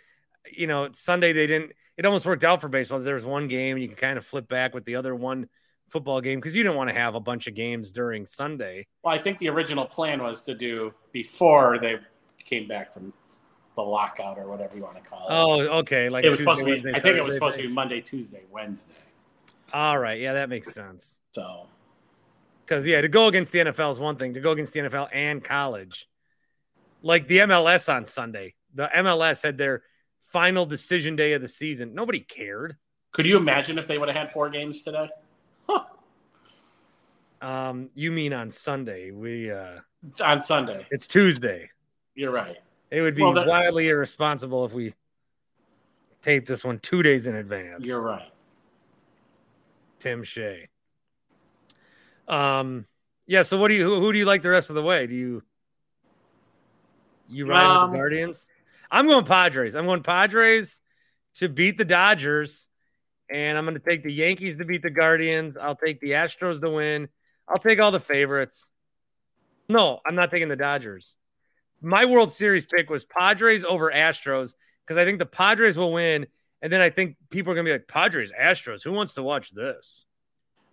[0.50, 1.72] you know, Sunday they didn't.
[1.98, 3.00] It almost worked out for baseball.
[3.00, 5.48] There was one game and you can kind of flip back with the other one
[5.88, 8.86] football game because you didn't want to have a bunch of games during Sunday.
[9.02, 11.96] Well, I think the original plan was to do before they
[12.44, 13.12] came back from
[13.76, 15.26] the lockout or whatever you want to call it.
[15.28, 16.08] Oh, okay.
[16.08, 16.70] Like it was Tuesday, supposed to be.
[16.72, 18.94] Wednesday, I think Thursday, it was supposed to be Monday, Tuesday, Wednesday.
[19.72, 20.20] All right.
[20.20, 21.20] Yeah, that makes sense.
[21.32, 21.66] So,
[22.64, 24.34] because yeah, to go against the NFL is one thing.
[24.34, 26.08] To go against the NFL and college,
[27.02, 29.82] like the MLS on Sunday, the MLS had their
[30.32, 31.94] final decision day of the season.
[31.94, 32.76] Nobody cared.
[33.12, 35.08] Could you imagine if they would have had four games today?
[37.42, 39.10] Um, you mean on Sunday?
[39.10, 39.80] We uh
[40.24, 40.86] on Sunday.
[40.90, 41.70] It's Tuesday.
[42.14, 42.56] You're right.
[42.90, 44.94] It would be well, that, wildly irresponsible if we
[46.22, 47.84] taped this one two days in advance.
[47.84, 48.32] You're right.
[49.98, 50.68] Tim Shea.
[52.26, 52.86] Um,
[53.26, 53.42] yeah.
[53.42, 55.06] So, what do you who, who do you like the rest of the way?
[55.06, 55.42] Do you
[57.28, 58.50] you ride um, the Guardians?
[58.90, 59.74] I'm going Padres.
[59.74, 60.80] I'm going Padres
[61.34, 62.68] to beat the Dodgers,
[63.30, 65.56] and I'm going to take the Yankees to beat the Guardians.
[65.56, 67.08] I'll take the Astros to win.
[67.48, 68.70] I'll take all the favorites.
[69.68, 71.16] No, I'm not taking the Dodgers
[71.80, 76.26] my World Series pick was Padres over Astros because I think the Padres will win.
[76.62, 79.22] And then I think people are going to be like, Padres, Astros, who wants to
[79.22, 80.06] watch this?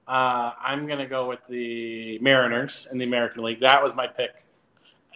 [0.08, 3.60] Uh, I'm going to go with the Mariners in the American League.
[3.60, 4.44] That was my pick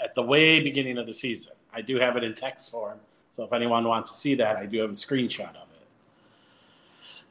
[0.01, 1.53] at the way beginning of the season.
[1.73, 2.99] I do have it in text form.
[3.31, 5.66] So if anyone wants to see that, I do have a screenshot of it.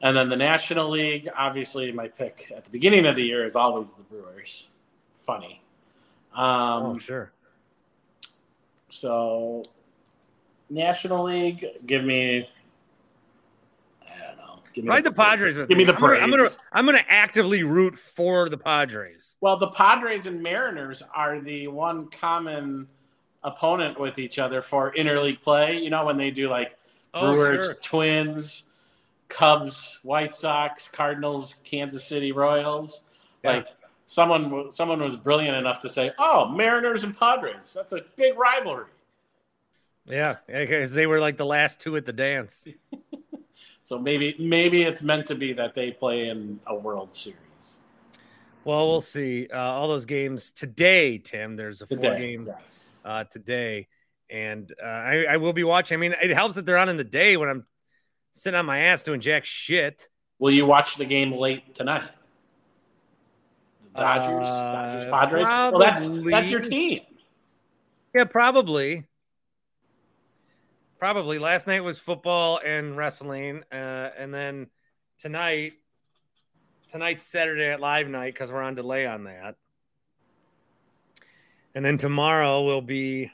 [0.01, 3.55] And then the National League, obviously, my pick at the beginning of the year is
[3.55, 4.69] always the Brewers.
[5.21, 5.61] Funny.
[6.35, 7.31] Um, oh, sure.
[8.89, 9.63] So,
[10.69, 12.47] National League, give me.
[14.05, 14.59] I don't know.
[14.73, 15.85] Give me Ride the, the Padres with give me.
[15.85, 16.23] me the Braves.
[16.23, 19.35] I'm gonna, I'm gonna actively root for the Padres.
[19.41, 22.87] Well, the Padres and Mariners are the one common
[23.43, 25.79] opponent with each other for interleague play.
[25.79, 26.77] You know when they do like
[27.15, 27.73] oh, Brewers, sure.
[27.75, 28.63] Twins,
[29.29, 33.01] Cubs, White Sox, Cardinals, Kansas City Royals.
[33.43, 33.51] Yeah.
[33.51, 33.67] Like
[34.05, 37.73] someone someone was brilliant enough to say, "Oh, Mariners and Padres.
[37.73, 38.85] That's a big rivalry."
[40.05, 42.67] Yeah, because they were like the last two at the dance.
[43.83, 47.79] so maybe maybe it's meant to be that they play in a World Series.
[48.63, 49.47] Well, we'll see.
[49.53, 51.55] Uh, all those games today, Tim.
[51.55, 53.01] There's a four game yes.
[53.05, 53.87] uh, today,
[54.29, 55.97] and uh, I, I will be watching.
[55.97, 57.65] I mean, it helps that they're on in the day when I'm
[58.37, 60.09] sitting on my ass doing jack shit.
[60.39, 62.09] Will you watch the game late tonight?
[63.95, 65.47] Dodgers, uh, Dodgers, Padres.
[65.47, 67.01] Well, that's that's your team.
[68.13, 69.05] Yeah, probably.
[70.99, 71.39] Probably.
[71.39, 74.67] Last night was football and wrestling, uh, and then
[75.17, 75.73] tonight,
[76.89, 79.55] tonight's Saturday at Live night because we're on delay on that.
[81.73, 83.31] And then tomorrow will be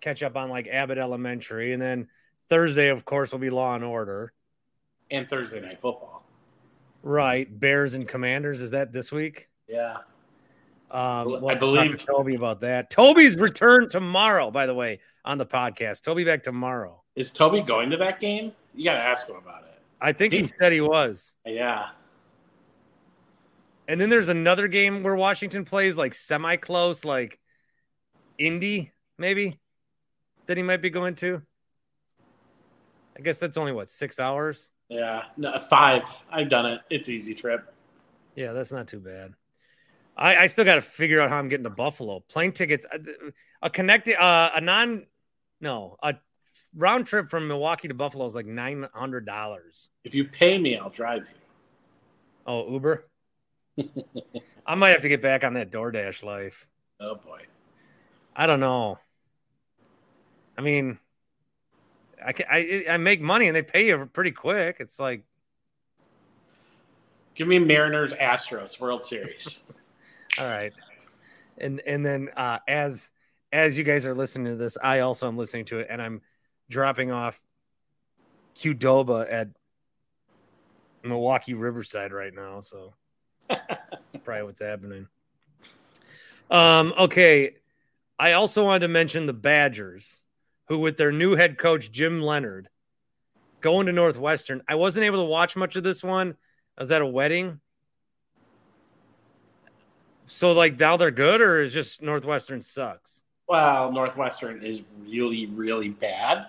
[0.00, 2.08] catch up on like Abbott Elementary, and then
[2.48, 4.32] Thursday, of course, will be Law and Order,
[5.10, 6.24] and Thursday night football.
[7.02, 8.60] Right, Bears and Commanders.
[8.60, 9.48] Is that this week?
[9.68, 9.98] Yeah.
[10.90, 12.90] Um, I believe Toby about that.
[12.90, 16.02] Toby's return tomorrow, by the way, on the podcast.
[16.02, 17.02] Toby back tomorrow.
[17.16, 18.52] Is Toby going to that game?
[18.74, 19.80] You got to ask him about it.
[20.00, 21.34] I think he, he said he was.
[21.46, 21.88] Yeah.
[23.88, 27.38] And then there's another game where Washington plays like semi close, like
[28.38, 29.58] Indy, maybe
[30.46, 31.42] that he might be going to.
[33.16, 34.70] I guess that's only what six hours.
[34.88, 36.04] Yeah, no, five.
[36.30, 36.80] I've done it.
[36.90, 37.72] It's easy trip.
[38.34, 39.34] Yeah, that's not too bad.
[40.16, 42.20] I, I still got to figure out how I'm getting to Buffalo.
[42.20, 42.98] Plane tickets, a,
[43.62, 45.06] a connected, uh, a non,
[45.60, 46.14] no, a
[46.76, 49.88] round trip from Milwaukee to Buffalo is like nine hundred dollars.
[50.04, 51.38] If you pay me, I'll drive you.
[52.46, 53.08] Oh, Uber.
[54.66, 56.66] I might have to get back on that DoorDash life.
[57.00, 57.42] Oh boy.
[58.34, 58.98] I don't know.
[60.56, 60.98] I mean,
[62.24, 64.76] I can, I I make money and they pay you pretty quick.
[64.80, 65.24] It's like
[67.34, 69.60] Give me Mariners Astros World Series.
[70.38, 70.72] All right.
[71.58, 73.10] And and then uh as
[73.52, 76.20] as you guys are listening to this, I also am listening to it and I'm
[76.68, 77.40] dropping off
[78.56, 79.48] Qdoba at
[81.02, 82.94] Milwaukee Riverside right now, so
[83.48, 85.08] that's probably what's happening.
[86.50, 87.56] Um okay,
[88.18, 90.22] I also wanted to mention the Badgers
[90.68, 92.68] who with their new head coach Jim Leonhard,
[93.60, 94.62] going to Northwestern.
[94.68, 96.36] I wasn't able to watch much of this one.
[96.76, 97.60] I was at a wedding.
[100.26, 103.22] So like now they're good or is just Northwestern sucks?
[103.48, 106.46] Well, Northwestern is really, really bad.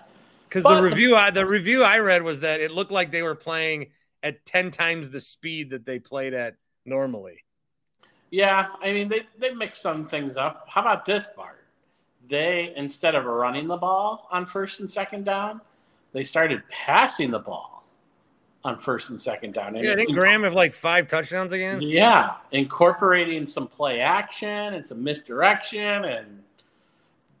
[0.48, 3.34] Because the review I the review I read was that it looked like they were
[3.34, 3.88] playing
[4.22, 6.54] at 10 times the speed that they played at
[6.86, 7.44] normally.
[8.30, 10.66] Yeah, I mean they, they mix some things up.
[10.68, 11.63] How about this part?
[12.28, 15.60] They instead of running the ball on first and second down,
[16.12, 17.84] they started passing the ball
[18.64, 19.76] on first and second down.
[19.76, 21.82] And yeah, I think Graham have like five touchdowns again.
[21.82, 26.42] Yeah, incorporating some play action and some misdirection, and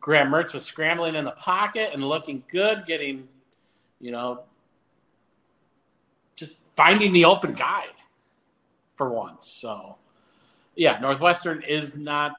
[0.00, 3.26] Graham Mertz was scrambling in the pocket and looking good, getting,
[4.00, 4.42] you know,
[6.36, 7.86] just finding the open guy
[8.96, 9.46] for once.
[9.46, 9.96] So,
[10.76, 12.32] yeah, Northwestern is not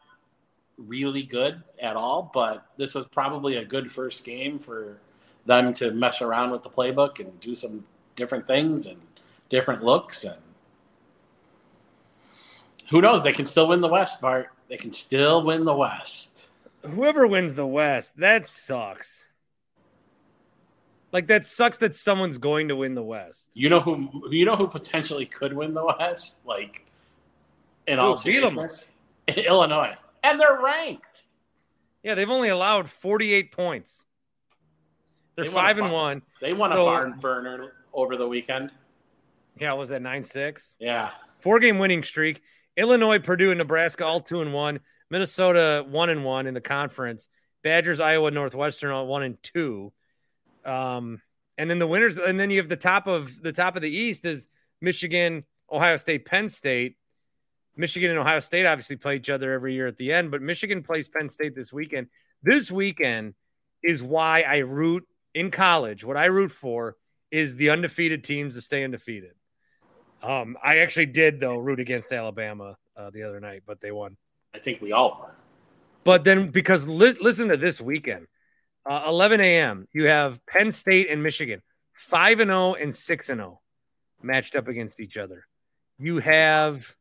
[0.78, 5.00] really good at all, but this was probably a good first game for
[5.46, 7.84] them to mess around with the playbook and do some
[8.16, 8.98] different things and
[9.50, 10.36] different looks and
[12.90, 13.24] who knows?
[13.24, 14.50] They can still win the west bart.
[14.68, 16.50] They can still win the west.
[16.84, 19.28] Whoever wins the west that sucks.
[21.12, 23.52] Like that sucks that someone's going to win the west.
[23.56, 26.40] You know who you know who potentially could win the west?
[26.46, 26.86] Like
[27.88, 28.88] in all seriousness
[29.28, 29.96] illinois
[30.26, 31.24] and they're ranked
[32.04, 34.06] yeah they've only allowed 48 points
[35.36, 36.22] they're they five and one.
[36.42, 38.72] They won so, a barn burner over the weekend.
[39.60, 40.78] Yeah, was that nine six?
[40.80, 42.42] Yeah, four game winning streak.
[42.78, 44.80] Illinois, Purdue, and Nebraska all two and one.
[45.10, 47.30] Minnesota one and one in the conference.
[47.64, 49.92] Badgers, Iowa, Northwestern all one and two.
[50.64, 51.22] Um,
[51.58, 53.90] and then the winners, and then you have the top of the top of the
[53.90, 54.48] East is
[54.82, 56.98] Michigan, Ohio State, Penn State.
[57.78, 60.84] Michigan and Ohio State obviously play each other every year at the end, but Michigan
[60.84, 62.08] plays Penn State this weekend.
[62.42, 63.34] This weekend
[63.84, 66.96] is why I root in college, what I root for
[67.32, 69.34] is the undefeated teams to stay undefeated.
[70.24, 74.16] Um, I actually did though root against Alabama uh, the other night, but they won.
[74.54, 75.32] I think we all won.
[76.06, 78.28] But then, because li- listen to this weekend,
[78.86, 79.88] uh, 11 a.m.
[79.92, 81.62] You have Penn State and Michigan,
[81.94, 83.60] five and zero and six and zero,
[84.22, 85.46] matched up against each other.
[85.98, 86.96] You have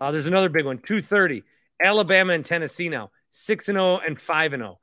[0.00, 1.42] uh, there's another big one, 2:30,
[1.82, 4.78] Alabama and Tennessee now, six and zero oh and five and zero.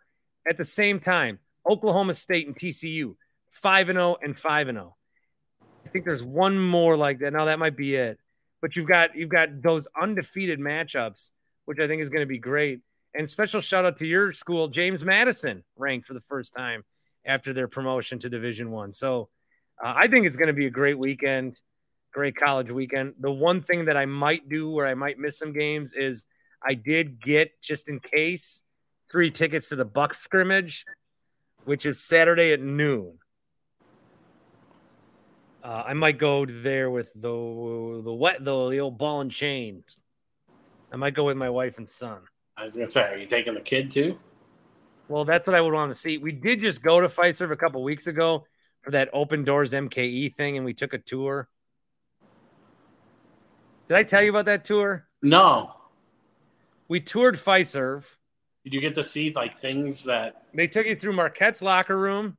[0.48, 3.16] At the same time, Oklahoma State and TCU,
[3.50, 4.96] 5 and 0 and 5 and 0.
[5.86, 7.34] I think there's one more like that.
[7.34, 8.20] Now that might be it.
[8.62, 11.32] But you've got you've got those undefeated matchups,
[11.66, 12.82] which I think is going to be great.
[13.14, 16.84] And special shout out to your school, James Madison, ranked for the first time
[17.26, 18.92] after their promotion to Division One.
[18.92, 19.30] So
[19.84, 21.60] uh, I think it's going to be a great weekend,
[22.16, 23.14] great college weekend.
[23.20, 26.26] The one thing that I might do where I might miss some games is
[26.66, 28.64] I did get just in case
[29.12, 30.86] three tickets to the Bucks scrimmage
[31.66, 33.18] which is Saturday at noon.
[35.64, 39.84] Uh, I might go there with the the wet the, the old ball and chain.
[40.94, 42.22] I might go with my wife and son.
[42.56, 44.18] I was gonna say, are you taking the kid too?
[45.08, 46.18] Well, that's what I would want to see.
[46.18, 48.46] We did just go to Fiserv a couple weeks ago
[48.84, 51.50] for that open doors MKE thing, and we took a tour.
[53.88, 55.08] Did I tell you about that tour?
[55.22, 55.74] No.
[56.88, 58.06] We toured Fiserv.
[58.64, 62.38] Did you get to see like things that they took you through Marquette's locker room?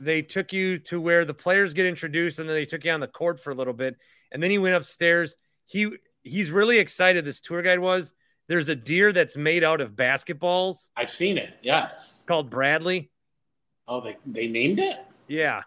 [0.00, 3.00] They took you to where the players get introduced, and then they took you on
[3.00, 3.96] the court for a little bit,
[4.32, 5.36] and then he went upstairs.
[5.66, 5.92] He
[6.22, 7.24] he's really excited.
[7.24, 8.12] This tour guide was.
[8.48, 10.88] There's a deer that's made out of basketballs.
[10.96, 11.56] I've seen it.
[11.62, 13.10] Yes, called Bradley.
[13.86, 14.96] Oh, they they named it.
[15.28, 15.62] Yeah.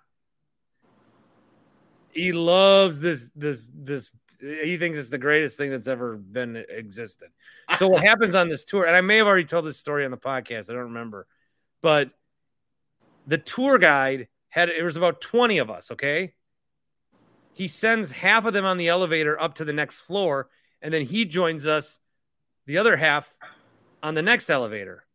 [2.12, 4.12] He loves this this this
[4.44, 7.30] he thinks it's the greatest thing that's ever been existed.
[7.78, 10.12] So what happens on this tour, and I may have already told this story on
[10.12, 11.28] the podcast, I don't remember,
[11.82, 12.12] but
[13.26, 16.34] the tour guide had it was about 20 of us, okay?
[17.54, 20.50] He sends half of them on the elevator up to the next floor,
[20.82, 22.00] and then he joins us
[22.66, 23.34] the other half
[24.04, 25.06] on the next elevator.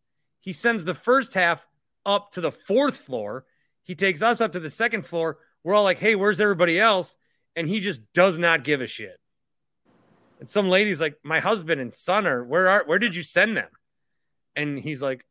[0.40, 1.66] He sends the first half
[2.06, 3.44] up to the fourth floor.
[3.84, 5.38] He takes us up to the second floor.
[5.62, 7.16] We're all like, hey, where's everybody else?
[7.56, 9.18] And he just does not give a shit.
[10.40, 13.56] And some lady's like, "My husband and son are where are where did you send
[13.56, 13.70] them?"
[14.54, 15.24] And he's like,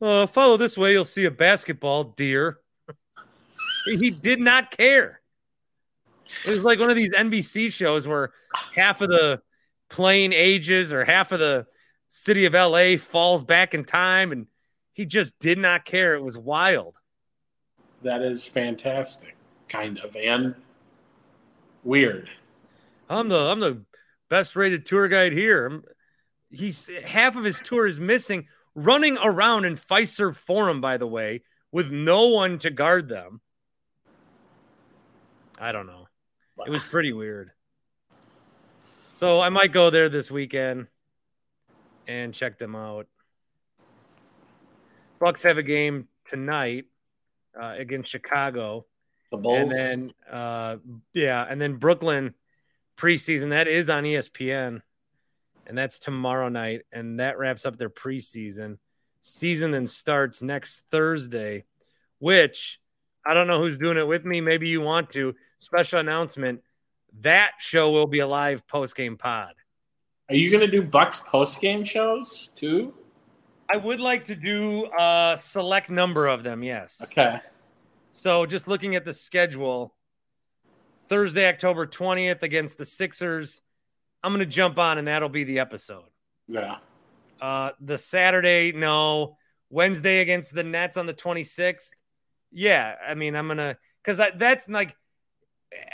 [0.00, 2.60] "Uh, follow this way, you'll see a basketball, deer."
[3.84, 5.20] he did not care.
[6.46, 8.32] It was like one of these NBC shows where
[8.74, 9.42] half of the
[9.88, 11.66] plane ages or half of the
[12.08, 14.46] city of LA falls back in time and
[14.92, 16.14] he just did not care.
[16.14, 16.94] It was wild.
[18.02, 19.36] That is fantastic,
[19.68, 20.54] kind of, and
[21.82, 22.30] weird.
[23.08, 23.82] I'm the I'm the
[24.28, 25.82] best rated tour guide here.
[26.50, 31.42] He's half of his tour is missing, running around in Fiserv Forum, by the way,
[31.70, 33.40] with no one to guard them.
[35.58, 36.08] I don't know.
[36.66, 37.52] It was pretty weird.
[39.12, 40.86] So I might go there this weekend
[42.08, 43.06] and check them out.
[45.18, 46.86] Bucks have a game tonight
[47.60, 48.86] uh, against Chicago.
[49.30, 49.58] The Bulls.
[49.58, 50.76] And then, uh,
[51.14, 52.34] yeah, and then Brooklyn
[52.96, 54.82] preseason that is on ESPN,
[55.66, 58.78] and that's tomorrow night, and that wraps up their preseason.
[59.22, 61.64] Season then starts next Thursday,
[62.18, 62.80] which
[63.24, 64.40] I don't know who's doing it with me.
[64.40, 65.34] Maybe you want to.
[65.58, 66.62] Special announcement:
[67.20, 69.54] that show will be a live post game pod.
[70.28, 72.94] Are you going to do Bucks post game shows too?
[73.72, 76.62] I would like to do a select number of them.
[76.62, 77.00] Yes.
[77.04, 77.40] Okay.
[78.12, 79.94] So just looking at the schedule,
[81.08, 83.62] Thursday, October 20th against the Sixers.
[84.22, 86.04] I'm going to jump on and that'll be the episode.
[86.46, 86.76] Yeah.
[87.40, 89.36] Uh, the Saturday, no.
[89.70, 91.90] Wednesday against the Nets on the 26th.
[92.50, 92.94] Yeah.
[93.06, 94.96] I mean, I'm going to, because that's like,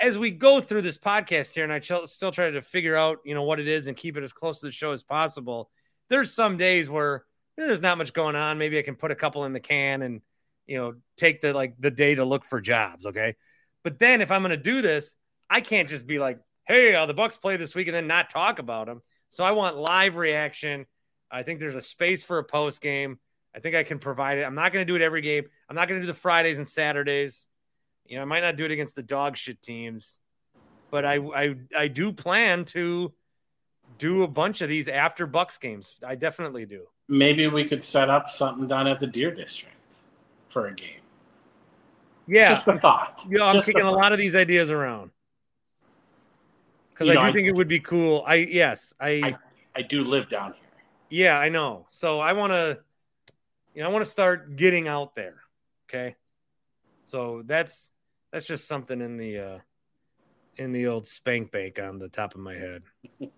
[0.00, 3.18] as we go through this podcast here, and I ch- still try to figure out,
[3.24, 5.70] you know, what it is and keep it as close to the show as possible.
[6.08, 7.24] There's some days where
[7.56, 8.58] there's not much going on.
[8.58, 10.22] Maybe I can put a couple in the can and,
[10.66, 13.06] you know, take the like the day to look for jobs.
[13.06, 13.36] Okay.
[13.84, 15.14] But then if I'm going to do this,
[15.48, 18.30] I can't just be like, hey, uh, the Bucks play this week and then not
[18.30, 19.02] talk about them.
[19.28, 20.86] So I want live reaction.
[21.30, 23.18] I think there's a space for a post game.
[23.54, 24.42] I think I can provide it.
[24.42, 25.44] I'm not going to do it every game.
[25.68, 27.46] I'm not going to do the Fridays and Saturdays.
[28.06, 30.20] You know, I might not do it against the dog shit teams,
[30.90, 33.12] but I I I do plan to
[33.98, 35.96] do a bunch of these after Bucks games.
[36.06, 36.84] I definitely do.
[37.08, 39.75] Maybe we could set up something down at the Deer District
[40.48, 41.00] for a game.
[42.26, 43.24] Yeah, Just a thought.
[43.28, 43.94] you know, I'm Just kicking a thought.
[43.96, 45.10] lot of these ideas around
[46.90, 48.24] because I know, do I- think it would be cool.
[48.26, 49.38] I yes, I, I-
[49.76, 50.62] I do live down here.
[51.10, 51.86] yeah, I know.
[51.90, 52.78] So I want to,
[53.74, 55.36] you know, I want to start getting out there.
[55.88, 56.16] Okay,
[57.04, 57.90] so that's
[58.32, 59.58] that's just something in the uh
[60.56, 62.82] in the old spank bank on the top of my head.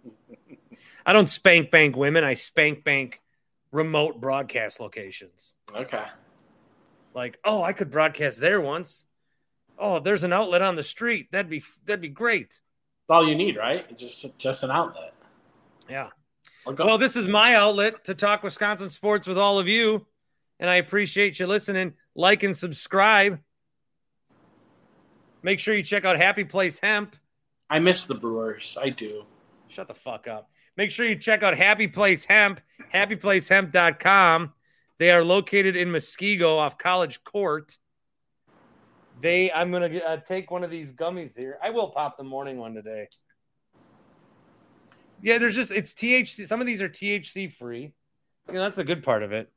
[1.05, 2.23] I don't spank bank women.
[2.25, 3.21] I spank bank
[3.73, 5.55] remote broadcast locations.
[5.75, 6.05] Okay.
[7.19, 9.05] Like, oh, I could broadcast there once.
[9.77, 11.33] Oh, there's an outlet on the street.
[11.33, 12.51] That'd be that'd be great.
[12.51, 12.61] That's
[13.17, 13.85] all you need, right?
[13.91, 15.13] It's just just an outlet.
[15.91, 16.11] Yeah.
[16.65, 20.07] Well, this is my outlet to talk Wisconsin sports with all of you,
[20.61, 21.95] and I appreciate you listening.
[22.15, 23.41] Like and subscribe.
[25.43, 27.17] Make sure you check out Happy Place Hemp.
[27.69, 28.79] I miss the Brewers.
[28.81, 29.25] I do.
[29.67, 30.51] Shut the fuck up.
[30.77, 32.61] Make sure you check out Happy Place Hemp,
[32.95, 34.53] happyplacehemp.com.
[34.99, 37.77] They are located in Muskego off College Court.
[39.21, 41.59] They, I'm going to uh, take one of these gummies here.
[41.63, 43.09] I will pop the morning one today.
[45.21, 46.47] Yeah, there's just, it's THC.
[46.47, 47.93] Some of these are THC free.
[48.49, 49.51] You know, that's the good part of it.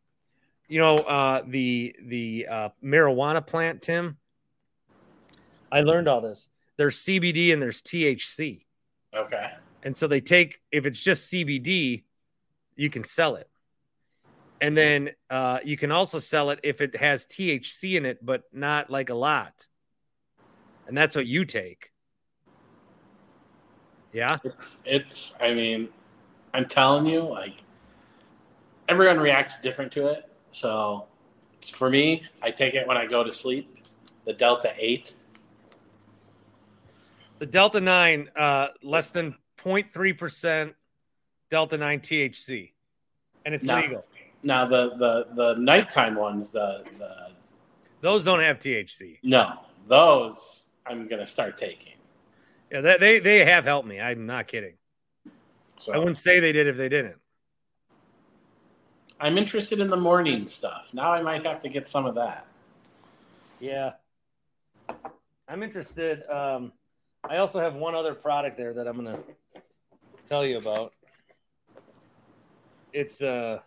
[0.67, 4.17] You know, uh, the, the uh, marijuana plant, Tim,
[5.71, 6.49] I learned all this.
[6.77, 8.65] There's CBD and there's THC.
[9.13, 9.51] Okay.
[9.83, 12.03] And so they take if it's just CBD,
[12.75, 13.50] you can sell it.
[14.61, 18.43] And then uh, you can also sell it if it has THC in it, but
[18.53, 19.67] not like a lot.
[20.87, 21.91] And that's what you take.
[24.13, 24.37] Yeah.
[24.43, 25.89] It's it's I mean,
[26.53, 27.63] I'm telling you, like
[28.87, 30.29] everyone reacts different to it.
[30.51, 31.07] So
[31.57, 33.87] it's for me, I take it when I go to sleep.
[34.25, 35.15] The Delta Eight.
[37.39, 40.75] The Delta 9, uh, less than 0.3%
[41.49, 42.73] Delta 9 THC.
[43.43, 43.77] And it's No.
[43.77, 44.05] legal.
[44.43, 47.31] Now the the the nighttime ones, the the
[48.01, 49.19] Those don't have THC.
[49.23, 51.93] no, those I'm gonna start taking.
[52.71, 53.99] Yeah, they, they, they have helped me.
[53.99, 54.75] I'm not kidding.
[55.77, 57.17] So I wouldn't say they did if they didn't.
[59.19, 60.89] I'm interested in the morning stuff.
[60.93, 62.47] Now I might have to get some of that.
[63.59, 63.91] Yeah.
[65.47, 66.23] I'm interested.
[66.31, 66.71] Um,
[67.29, 69.23] I also have one other product there that I'm going to
[70.27, 70.93] tell you about.
[72.93, 73.63] It's a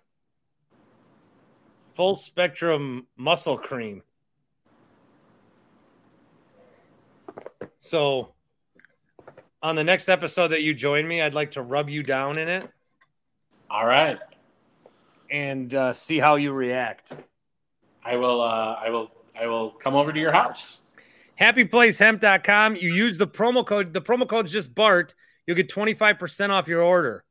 [1.94, 4.02] full spectrum muscle cream.
[7.78, 8.34] So,
[9.62, 12.48] on the next episode that you join me, I'd like to rub you down in
[12.48, 12.68] it
[13.70, 14.18] All right.
[15.30, 17.16] and uh, see how you react.
[18.04, 20.82] I will uh I will I will come over to your house.
[21.40, 22.76] Happyplacehemp.com.
[22.76, 23.92] You use the promo code.
[23.92, 25.14] The promo code's just Bart.
[25.46, 27.24] You'll get 25% off your order.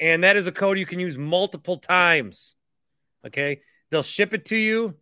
[0.00, 2.55] And that is a code you can use multiple times.
[3.26, 3.60] Okay.
[3.90, 4.96] They'll ship it to you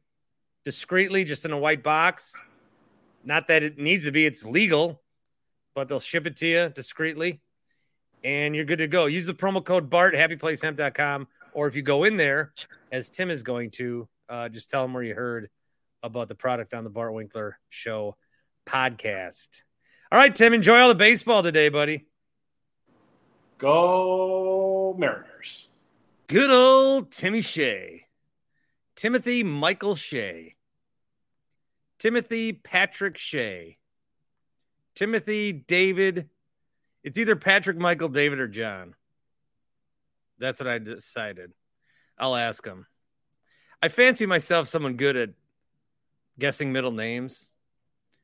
[0.64, 2.34] discreetly, just in a white box.
[3.24, 5.02] Not that it needs to be, it's legal,
[5.74, 7.40] but they'll ship it to you discreetly.
[8.22, 9.06] And you're good to go.
[9.06, 11.28] Use the promo code BART, happyplacehemp.com.
[11.52, 12.52] Or if you go in there,
[12.90, 15.48] as Tim is going to, uh, just tell them where you heard
[16.02, 18.16] about the product on the Bart Winkler Show
[18.66, 19.62] podcast.
[20.10, 22.06] All right, Tim, enjoy all the baseball today, buddy.
[23.58, 25.68] Go Mariners.
[26.26, 28.03] Good old Timmy Shea.
[29.04, 30.56] Timothy Michael Shea.
[31.98, 33.76] Timothy Patrick Shea.
[34.94, 36.30] Timothy David.
[37.02, 38.94] It's either Patrick, Michael, David, or John.
[40.38, 41.52] That's what I decided.
[42.16, 42.86] I'll ask him.
[43.82, 45.30] I fancy myself someone good at
[46.38, 47.52] guessing middle names.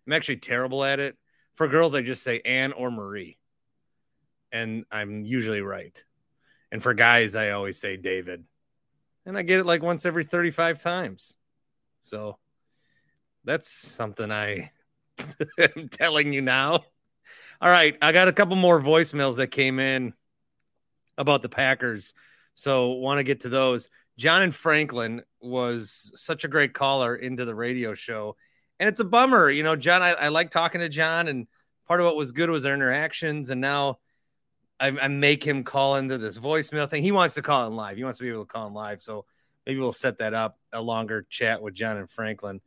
[0.06, 1.18] I'm actually terrible at it.
[1.52, 3.36] For girls, I just say Anne or Marie.
[4.50, 6.02] And I'm usually right.
[6.72, 8.44] And for guys, I always say David.
[9.26, 11.36] And I get it like once every 35 times.
[12.02, 12.38] So
[13.44, 14.70] that's something I
[15.58, 16.84] am telling you now.
[17.60, 17.96] All right.
[18.00, 20.14] I got a couple more voicemails that came in
[21.18, 22.14] about the Packers.
[22.54, 23.88] So want to get to those.
[24.16, 28.36] John and Franklin was such a great caller into the radio show.
[28.78, 29.50] And it's a bummer.
[29.50, 31.46] You know, John, I, I like talking to John, and
[31.86, 33.50] part of what was good was our interactions.
[33.50, 33.98] And now
[34.80, 37.02] I, I, make him call into this voicemail thing.
[37.02, 37.98] He wants to call in live.
[37.98, 39.02] He wants to be able to call in live.
[39.02, 39.26] So
[39.66, 42.60] maybe we'll set that up a longer chat with John and Franklin.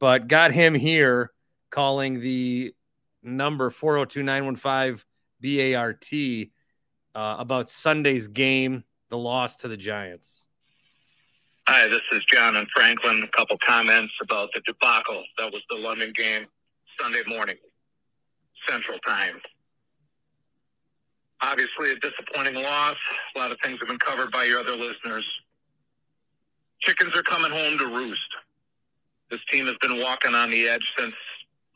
[0.00, 1.30] But got him here
[1.70, 2.74] calling the
[3.22, 5.04] number 402 915
[5.40, 6.08] BART
[7.14, 10.46] uh, about Sunday's game, the loss to the Giants.
[11.68, 13.22] Hi, this is John and Franklin.
[13.22, 16.46] A couple comments about the debacle that was the London game
[17.00, 17.56] Sunday morning,
[18.68, 19.40] Central Time.
[21.42, 22.96] Obviously, a disappointing loss.
[23.34, 25.24] A lot of things have been covered by your other listeners.
[26.80, 28.20] Chickens are coming home to roost.
[29.30, 31.14] This team has been walking on the edge since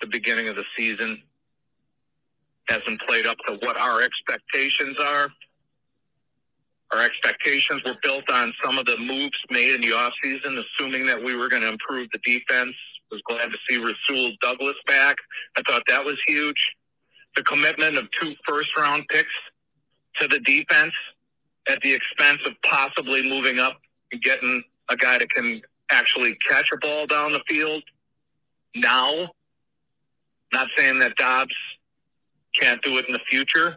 [0.00, 1.22] the beginning of the season.
[2.68, 5.30] Hasn't played up to what our expectations are.
[6.92, 11.22] Our expectations were built on some of the moves made in the offseason, assuming that
[11.22, 12.74] we were going to improve the defense.
[13.10, 15.16] Was glad to see Rasul Douglas back.
[15.56, 16.58] I thought that was huge.
[17.36, 19.30] The commitment of two first round picks
[20.20, 20.92] to the defense
[21.68, 23.80] at the expense of possibly moving up
[24.12, 27.82] and getting a guy that can actually catch a ball down the field
[28.74, 29.30] now.
[30.52, 31.54] Not saying that Doubs
[32.60, 33.76] can't do it in the future.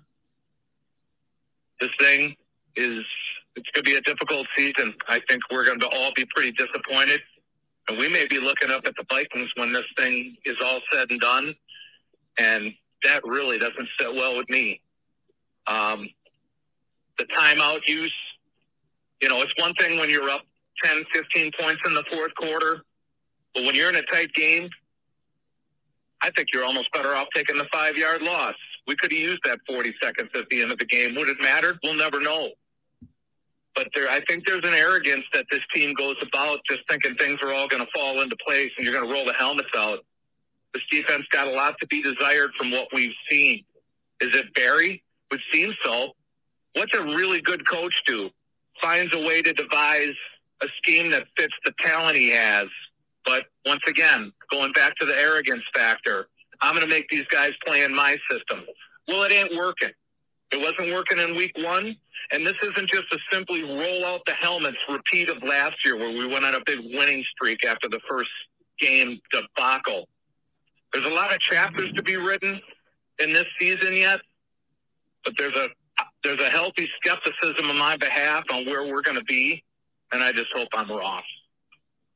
[1.80, 2.36] This thing
[2.76, 3.04] is
[3.56, 4.94] it's going to be a difficult season.
[5.08, 7.22] I think we're going to all be pretty disappointed,
[7.88, 11.10] and we may be looking up at the Vikings when this thing is all said
[11.10, 11.56] and done,
[12.38, 12.72] and
[13.04, 14.82] that really doesn't sit well with me.
[15.66, 16.08] Um,
[17.18, 18.14] the timeout use,
[19.22, 20.42] you know, it's one thing when you're up
[20.84, 22.84] 10, 15 points in the fourth quarter,
[23.54, 24.70] but when you're in a tight game,
[26.22, 28.56] I think you're almost better off taking the five yard loss.
[28.88, 31.16] We could have used that 40 seconds at the end of the game.
[31.16, 31.78] Would it matter?
[31.84, 32.50] We'll never know.
[33.76, 37.40] But there, I think there's an arrogance that this team goes about just thinking things
[37.44, 40.00] are all going to fall into place and you're going to roll the helmets out.
[40.74, 43.64] This defense got a lot to be desired from what we've seen.
[44.20, 45.04] Is it Barry?
[45.30, 46.14] Would seem so.
[46.74, 48.30] What's a really good coach do?
[48.82, 50.16] Finds a way to devise
[50.62, 52.68] a scheme that fits the talent he has.
[53.26, 56.28] But once again, going back to the arrogance factor,
[56.62, 58.66] I'm going to make these guys play in my system.
[59.08, 59.92] Well, it ain't working.
[60.52, 61.96] It wasn't working in week one.
[62.32, 66.12] And this isn't just a simply roll out the helmets repeat of last year where
[66.12, 68.30] we went on a big winning streak after the first
[68.80, 70.08] game debacle.
[70.94, 72.60] There's a lot of chapters to be written
[73.20, 74.20] in this season yet,
[75.24, 75.68] but there's a
[76.28, 79.64] there's a healthy skepticism on my behalf on where we're going to be,
[80.12, 81.22] and I just hope I'm wrong.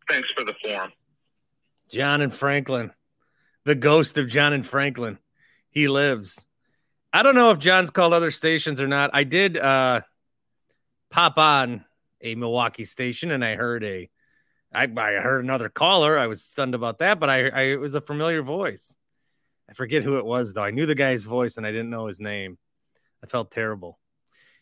[0.09, 0.91] Thanks for the forum.
[1.89, 2.91] John and Franklin,
[3.64, 5.18] the ghost of John and Franklin,
[5.70, 6.45] he lives.
[7.14, 9.12] I don't know if John's called other stations or not.
[9.14, 10.01] I did uh,
[11.09, 11.86] pop on
[12.20, 14.09] a Milwaukee station and I heard a,
[14.74, 16.20] I, I heard another caller.
[16.20, 18.97] I was stunned about that, but I, I, it was a familiar voice.
[19.70, 20.64] I forget who it was though.
[20.64, 22.57] I knew the guy's voice and I didn't know his name.
[23.24, 23.99] I felt terrible.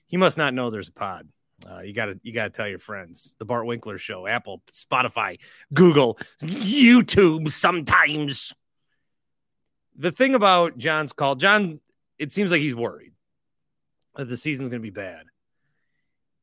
[0.09, 1.29] He must not know there's a pod.
[1.69, 3.35] Uh, you gotta you gotta tell your friends.
[3.39, 5.39] The Bart Winkler Show, Apple, Spotify,
[5.73, 7.49] Google, YouTube.
[7.51, 8.53] Sometimes.
[9.95, 11.79] The thing about John's call, John
[12.17, 13.13] it seems like he's worried
[14.15, 15.23] that the season's to be bad.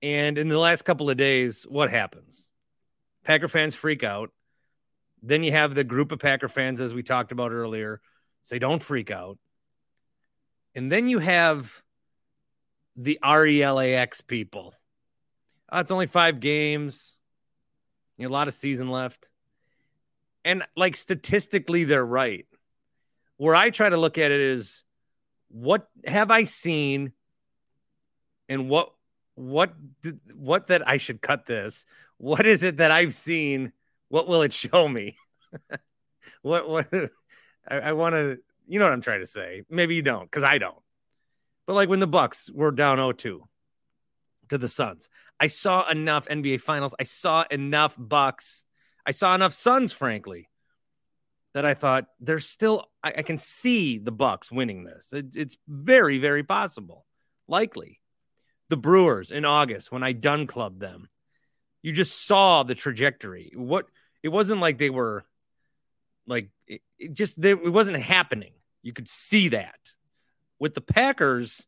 [0.02, 2.50] And in the last couple of days, what happens?
[3.24, 4.30] Packer fans freak out.
[5.22, 8.00] Then you have the group of Packer fans, as we talked about earlier,
[8.42, 9.38] say, don't freak out.
[10.74, 11.82] And then you have
[12.96, 14.74] the RELAX people.
[15.70, 17.16] Oh, it's only five games.
[18.16, 19.30] You know, a lot of season left.
[20.44, 22.46] And like statistically, they're right.
[23.36, 24.84] Where I try to look at it is
[25.48, 27.12] what have I seen
[28.48, 28.92] and what
[29.34, 31.84] what did, what that I should cut this?
[32.16, 33.72] What is it that I've seen?
[34.08, 35.16] What will it show me?
[36.42, 36.88] what what
[37.68, 39.62] I, I want to you know what I'm trying to say.
[39.68, 40.78] Maybe you don't, because I don't.
[41.66, 43.40] But like when the Bucks were down 0-2
[44.48, 45.08] to the Suns,
[45.38, 46.94] I saw enough NBA Finals.
[46.98, 48.64] I saw enough Bucks.
[49.04, 50.48] I saw enough Suns, frankly,
[51.54, 52.86] that I thought there's still.
[53.02, 55.12] I, I can see the Bucks winning this.
[55.12, 57.04] It, it's very, very possible,
[57.48, 58.00] likely.
[58.68, 61.08] The Brewers in August when I done clubbed them,
[61.82, 63.52] you just saw the trajectory.
[63.54, 63.86] What
[64.22, 65.24] it wasn't like they were
[66.26, 68.52] like it, it just they, it wasn't happening.
[68.82, 69.78] You could see that
[70.58, 71.66] with the Packers.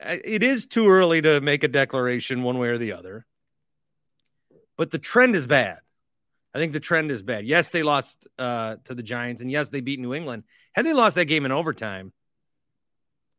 [0.00, 3.26] It is too early to make a declaration one way or the other,
[4.76, 5.78] but the trend is bad.
[6.54, 7.44] I think the trend is bad.
[7.44, 10.44] Yes, they lost uh, to the Giants, and yes, they beat New England.
[10.72, 12.12] Had they lost that game in overtime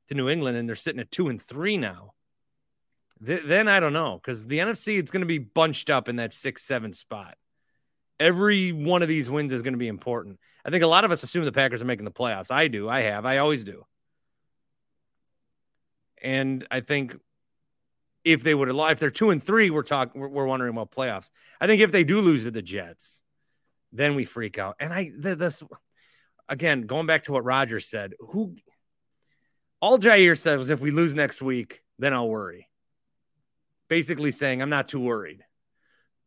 [0.08, 2.14] to New England, and they're sitting at two and three now,
[3.26, 6.18] th- then I don't know because the NFC it's going to be bunched up in
[6.18, 7.38] that six seven spot.
[8.20, 10.40] Every one of these wins is going to be important.
[10.64, 12.52] I think a lot of us assume the Packers are making the playoffs.
[12.52, 12.90] I do.
[12.90, 13.26] I have.
[13.26, 13.84] I always do.
[16.22, 17.18] And I think
[18.24, 20.92] if they would have, if they're two and three, we're talking, we're, we're, wondering about
[20.92, 21.30] playoffs.
[21.62, 23.22] I think if they do lose to the Jets,
[23.92, 24.76] then we freak out.
[24.80, 25.64] And I, this,
[26.50, 28.56] again, going back to what Rodgers said, who,
[29.80, 32.68] all Jair said was if we lose next week, then I'll worry.
[33.88, 35.44] Basically saying, I'm not too worried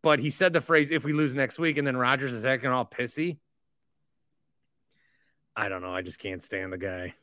[0.03, 2.71] but he said the phrase if we lose next week and then Rodgers is acting
[2.71, 3.39] all pissy.
[5.57, 5.95] I don't know.
[5.95, 7.15] I just can't stand the guy.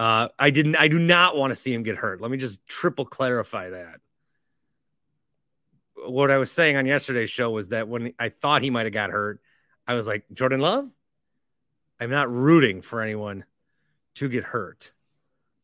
[0.00, 2.22] Uh, I didn't I do not want to see him get hurt.
[2.22, 4.00] Let me just triple clarify that.
[5.94, 8.94] What I was saying on yesterday's show was that when I thought he might have
[8.94, 9.42] got hurt,
[9.86, 10.90] I was like, Jordan Love,
[12.00, 13.44] I'm not rooting for anyone
[14.14, 14.90] to get hurt.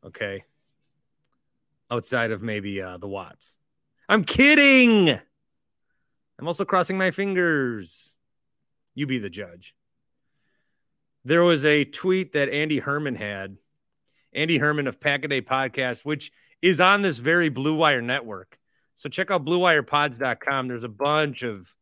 [0.05, 0.45] Okay.
[1.91, 3.57] Outside of maybe uh, the Watts.
[4.07, 5.09] I'm kidding.
[6.39, 8.15] I'm also crossing my fingers.
[8.95, 9.75] You be the judge.
[11.25, 13.57] There was a tweet that Andy Herman had.
[14.37, 16.31] Andy Herman of Packaday Podcast, which
[16.63, 18.59] is on this very Blue Wire network.
[18.95, 20.69] So check out bluewirepods.com.
[20.69, 21.75] There's a bunch of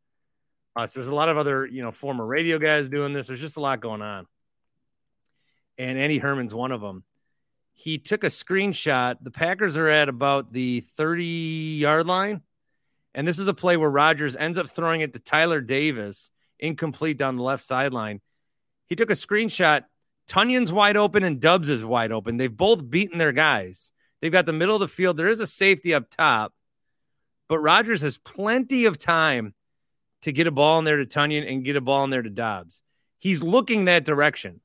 [0.75, 0.95] us.
[0.95, 3.27] There's a lot of other, you know, former radio guys doing this.
[3.27, 4.27] There's just a lot going on.
[5.77, 7.05] And Andy Herman's one of them.
[7.73, 9.17] He took a screenshot.
[9.21, 12.43] The Packers are at about the 30 yard line
[13.15, 17.17] and this is a play where Rodgers ends up throwing it to Tyler Davis, incomplete
[17.17, 18.21] down the left sideline.
[18.87, 19.85] He took a screenshot.
[20.29, 22.37] Tonyan's wide open and Doubs is wide open.
[22.37, 23.93] They've both beaten their guys.
[24.21, 25.17] They've got the middle of the field.
[25.17, 26.55] There is a safety up top,
[27.49, 29.55] but Rodgers has plenty of time
[30.23, 32.31] to get a ball in there to Tonyan and get a ball in there to
[32.31, 32.83] Doubs.
[33.19, 34.61] He's looking that direction.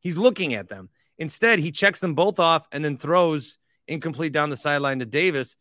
[0.00, 0.88] He's looking at them.
[1.18, 3.58] Instead, he checks them both off and then throws
[3.88, 5.56] incomplete down the sideline to Davis.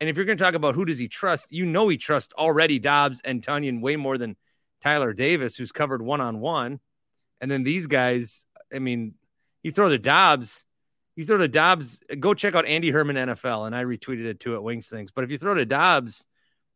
[0.00, 2.34] And if you're going to talk about who does he trust, you know he trusts
[2.34, 4.36] already Doubs and Tonyan way more than
[4.80, 6.80] Tyler Davis, who's covered one on one.
[7.40, 9.14] And then these guys, I mean,
[9.62, 10.64] you throw the Doubs,
[11.14, 13.66] you throw the Doubs, go check out Andy Herman NFL.
[13.66, 15.10] And I retweeted it too at Wings Things.
[15.10, 16.26] But if you throw the Doubs,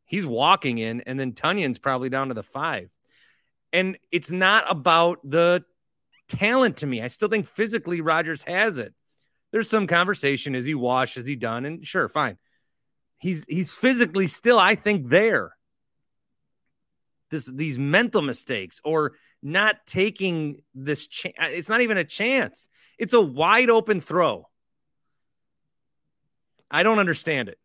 [0.05, 2.91] he's walking in, and then Tonyan's probably down to the five.
[3.73, 5.65] And it's not about the
[6.29, 7.03] talent to me.
[7.03, 8.95] I still think physically Rodgers has it.
[9.53, 10.55] There's some conversation.
[10.55, 11.17] Is he washed?
[11.17, 11.65] Is he done?
[11.65, 12.39] And sure, fine
[13.21, 15.53] he's he's physically still, I think, there.
[17.31, 19.13] This these mental mistakes or
[19.43, 21.35] not taking this chance.
[21.41, 22.69] Uh, it's not even a chance.
[22.99, 24.49] It's a wide open throw.
[26.71, 27.59] I don't understand it.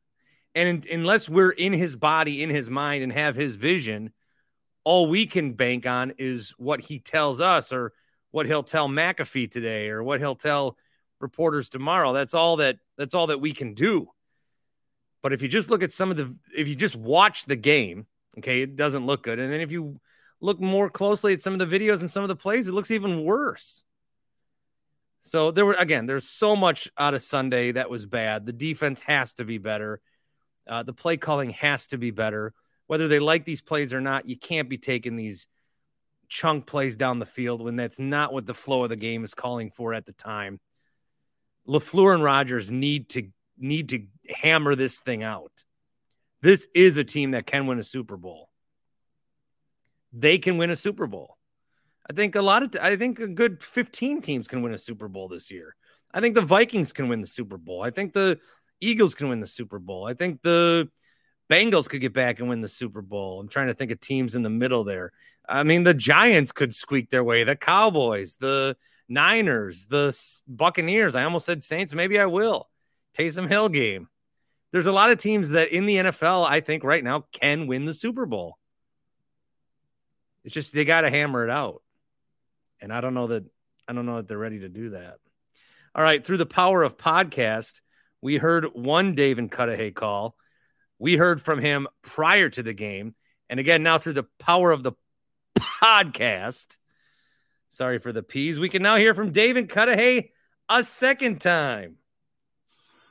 [0.54, 4.14] And in, unless we're in his body, in his mind, and have his vision,
[4.84, 7.92] all we can bank on is what he tells us or
[8.32, 10.78] what he'll tell McAfee today or what he'll tell
[11.20, 12.14] reporters tomorrow.
[12.14, 14.10] That's all that that's all that we can do.
[15.22, 18.06] But if you just look at some of the, if you just watch the game,
[18.38, 19.40] okay, it doesn't look good.
[19.40, 20.00] And then if you
[20.46, 22.92] look more closely at some of the videos and some of the plays, it looks
[22.92, 23.84] even worse.
[25.22, 28.46] So there were again, there's so much out of Sunday that was bad.
[28.46, 30.00] The defense has to be better.
[30.68, 32.54] Uh, the play calling has to be better.
[32.88, 35.48] Whether they like these plays or not, you can't be taking these
[36.28, 39.34] chunk plays down the field when that's not what the flow of the game is
[39.34, 40.60] calling for at the time.
[41.68, 44.06] LaFleur and Rodgers need to need to
[44.42, 45.52] hammer this thing out.
[46.42, 48.45] This is a team that can win a Super Bowl.
[50.16, 51.38] They can win a Super Bowl.
[52.10, 55.08] I think a lot of, I think a good 15 teams can win a Super
[55.08, 55.76] Bowl this year.
[56.14, 57.82] I think the Vikings can win the Super Bowl.
[57.82, 58.40] I think the
[58.80, 60.08] Eagles can win the Super Bowl.
[60.08, 60.90] I think the
[61.50, 63.40] Bengals could get back and win the Super Bowl.
[63.40, 65.12] I'm trying to think of teams in the middle there.
[65.48, 68.78] I mean, the Giants could squeak their way, the Cowboys, the
[69.10, 71.16] Niners, the Buccaneers.
[71.16, 71.94] I almost said Saints.
[71.94, 72.70] Maybe I will.
[73.18, 74.10] Taysom Hill game.
[74.72, 77.86] There's a lot of teams that in the NFL, I think right now can win
[77.86, 78.58] the Super Bowl.
[80.46, 81.82] It's just they got to hammer it out.
[82.80, 83.44] And I don't know that
[83.88, 85.18] I don't know that they're ready to do that.
[85.94, 87.82] All right, through the power of podcast,
[88.22, 90.36] we heard one David Cudahy call.
[91.00, 93.16] We heard from him prior to the game.
[93.50, 94.94] And again, now through the power of the
[95.58, 96.78] podcast,
[97.70, 100.32] sorry for the P's, we can now hear from David Cudahy
[100.70, 101.98] a second time.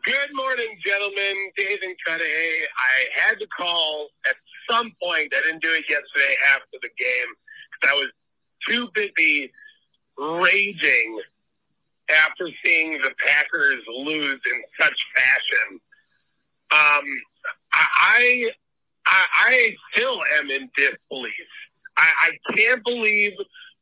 [0.05, 1.51] Good morning, gentlemen.
[1.57, 2.27] David Cudahy.
[2.29, 4.37] I had to call at
[4.71, 5.33] some point.
[5.37, 7.31] I didn't do it yesterday after the game
[7.81, 8.11] because I was
[8.69, 9.53] too busy
[10.19, 11.21] raging
[12.11, 15.81] after seeing the Packers lose in such fashion.
[16.73, 17.05] Um,
[17.73, 18.51] I,
[19.07, 21.33] I, I still am in disbelief.
[21.97, 23.33] I, I can't believe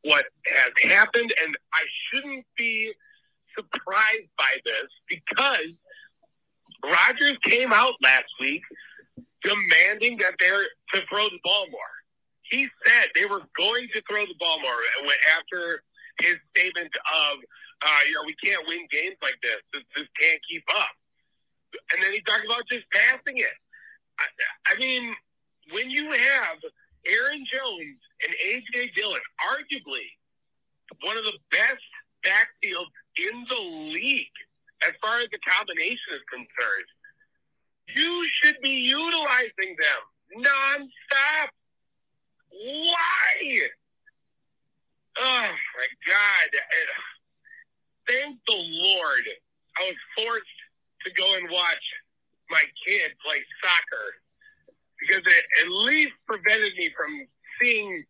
[0.03, 0.25] what
[0.55, 2.91] has happened, and I shouldn't be
[3.55, 5.73] surprised by this because
[6.83, 8.61] Rodgers came out last week
[9.43, 11.93] demanding that they're to throw the ball more.
[12.49, 14.81] He said they were going to throw the ball more
[15.37, 15.83] after
[16.19, 17.39] his statement of,
[17.81, 19.59] uh, you know, we can't win games like this.
[19.73, 20.93] This, this can't keep up.
[21.93, 23.57] And then he talked about just passing it.
[24.19, 24.25] I,
[24.69, 25.15] I mean,
[25.71, 26.57] when you have
[27.07, 30.05] Aaron Jones and AJ Dillon, arguably
[31.01, 31.83] one of the best
[32.23, 34.37] backfields in the league
[34.87, 36.89] as far as the combination is concerned,
[37.95, 41.49] you should be utilizing them nonstop.
[42.49, 43.59] Why?
[45.17, 46.49] Oh my God.
[46.55, 47.01] Uh,
[48.07, 49.23] thank the Lord
[49.77, 50.59] I was forced
[51.05, 51.85] to go and watch
[52.49, 54.13] my kid play soccer
[54.99, 57.27] because it at least prevented me from
[57.61, 58.03] seeing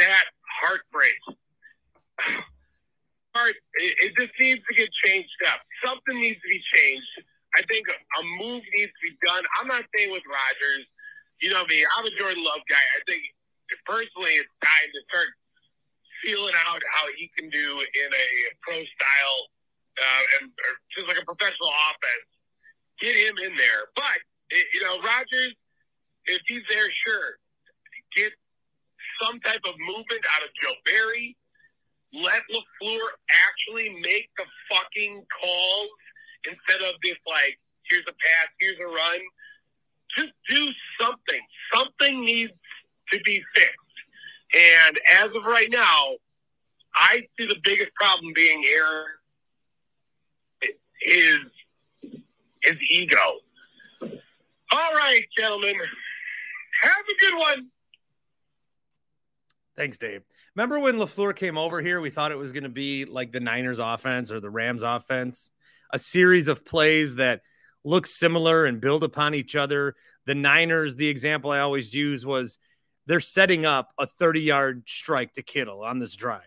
[0.00, 0.24] that
[0.60, 1.18] heartbreak.
[3.34, 5.60] Heart, it, it just needs to get changed up.
[5.84, 7.06] Something needs to be changed.
[7.56, 9.42] I think a, move needs to be done.
[9.58, 10.86] I'm not saying with Rodgers.
[11.40, 11.82] You know me.
[11.96, 12.84] I'm a Jordan Love guy.
[12.94, 13.22] I think
[13.86, 15.28] personally, it's time to start
[16.22, 18.26] feeling out how he can do in a
[18.60, 19.40] pro style
[19.98, 20.52] uh, and
[20.94, 22.28] just like a professional offense.
[23.00, 23.88] Get him in there.
[23.96, 24.20] But
[24.52, 25.56] you know, Rodgers,
[26.26, 27.40] if he's there, sure,
[28.14, 28.32] get
[29.22, 31.36] some type of movement out of Joe Barry.
[32.12, 33.06] Let Lafleur
[33.48, 35.90] actually make the fucking calls
[36.46, 39.20] instead of this like, here's a pass, here's a run.
[40.16, 40.68] Just do
[41.00, 41.40] something.
[41.72, 42.52] Something needs
[43.12, 43.76] to be fixed.
[44.54, 46.16] And as of right now,
[46.94, 49.06] I see the biggest problem being here
[51.02, 51.38] is
[52.62, 53.16] his ego.
[54.02, 55.74] All right, gentlemen.
[56.82, 57.68] Have a good one.
[59.76, 60.22] Thanks, Dave.
[60.54, 62.00] Remember when LaFleur came over here?
[62.00, 65.52] We thought it was going to be like the Niners offense or the Rams offense,
[65.92, 67.42] a series of plays that
[67.84, 69.96] look similar and build upon each other.
[70.26, 72.58] The Niners, the example I always use was
[73.06, 76.42] they're setting up a 30 yard strike to Kittle on this drive.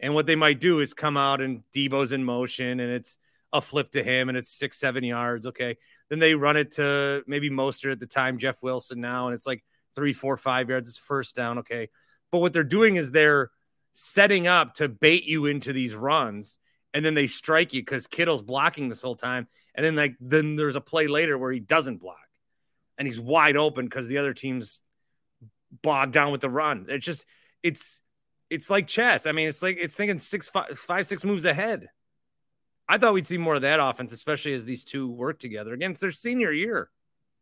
[0.00, 3.18] And what they might do is come out and Deebo's in motion and it's
[3.52, 5.46] a flip to him and it's six, seven yards.
[5.46, 5.76] Okay.
[6.08, 9.46] Then they run it to maybe Mostert at the time, Jeff Wilson now, and it's
[9.46, 9.64] like
[9.94, 10.88] three, four, five yards.
[10.88, 11.58] It's first down.
[11.58, 11.88] Okay.
[12.30, 13.50] But what they're doing is they're
[13.92, 16.58] setting up to bait you into these runs
[16.98, 19.46] and then they strike you because Kittle's blocking this whole time.
[19.76, 22.16] And then like then there's a play later where he doesn't block
[22.98, 24.82] and he's wide open because the other team's
[25.80, 26.86] bogged down with the run.
[26.88, 27.24] It's just
[27.62, 28.00] it's
[28.50, 29.26] it's like chess.
[29.26, 31.86] I mean, it's like it's thinking six five, five six moves ahead.
[32.88, 35.72] I thought we'd see more of that offense, especially as these two work together.
[35.74, 36.90] Again, it's their senior year,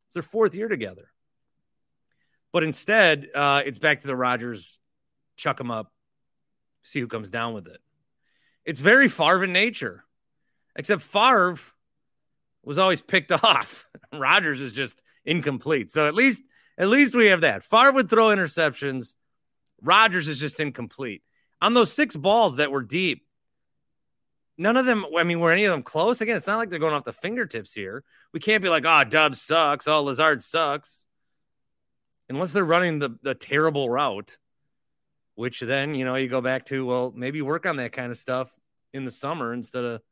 [0.09, 1.09] it's their fourth year together.
[2.53, 4.79] But instead, uh, it's back to the Rodgers
[5.39, 5.91] chuck them up,
[6.83, 7.81] see who comes down with it.
[8.67, 10.05] It's very Favre in nature,
[10.75, 11.57] except Favre
[12.62, 13.89] was always picked off.
[14.12, 15.91] Rodgers is just incomplete.
[15.91, 16.43] So at least
[16.77, 17.64] at least we have that.
[17.64, 19.14] Favre would throw interceptions.
[19.81, 21.23] Rodgers is just incomplete.
[21.62, 23.27] On those six balls that were deep,
[24.59, 26.21] none of them, I mean, were any of them close?
[26.21, 28.05] Again, it's not like they're going off the fingertips here.
[28.33, 29.89] We can't be like, oh, Dub sucks.
[29.89, 31.07] Oh, Lazard sucks.
[32.29, 34.37] Unless they're running the, the terrible route,
[35.37, 38.18] which then, you know, you go back to, well, maybe work on that kind of
[38.18, 38.51] stuff
[38.93, 40.03] in the summer instead of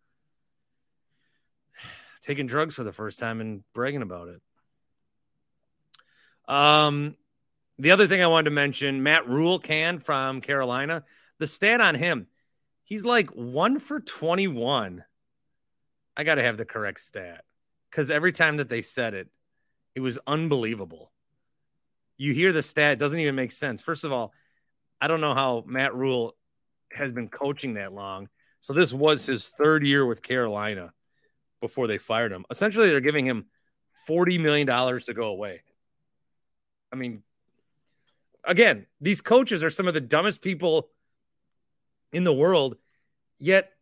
[2.23, 4.41] taking drugs for the first time and bragging about it.
[6.47, 7.17] Um,
[7.79, 11.05] the other thing I wanted to mention Matt Rhule can from Carolina.
[11.39, 12.29] The stat on him,
[12.85, 15.05] he's like one for 21.
[16.17, 17.45] I got to have the correct stat
[17.91, 19.29] because every time that they said it,
[19.95, 21.11] it was unbelievable.
[22.17, 23.83] You hear the stat, doesn't even make sense.
[23.83, 24.33] First of all,
[25.05, 26.35] I don't know how Matt Rhule
[26.91, 28.31] has been coaching that long.
[28.63, 30.95] So this was his third year with Carolina
[31.61, 32.47] before they fired him.
[32.51, 33.45] Essentially, they're giving him
[34.09, 35.61] $40 million to go away.
[36.91, 37.23] I mean,
[38.45, 40.89] again, these coaches are some of the dumbest people
[42.11, 42.77] in the world,
[43.39, 43.73] yet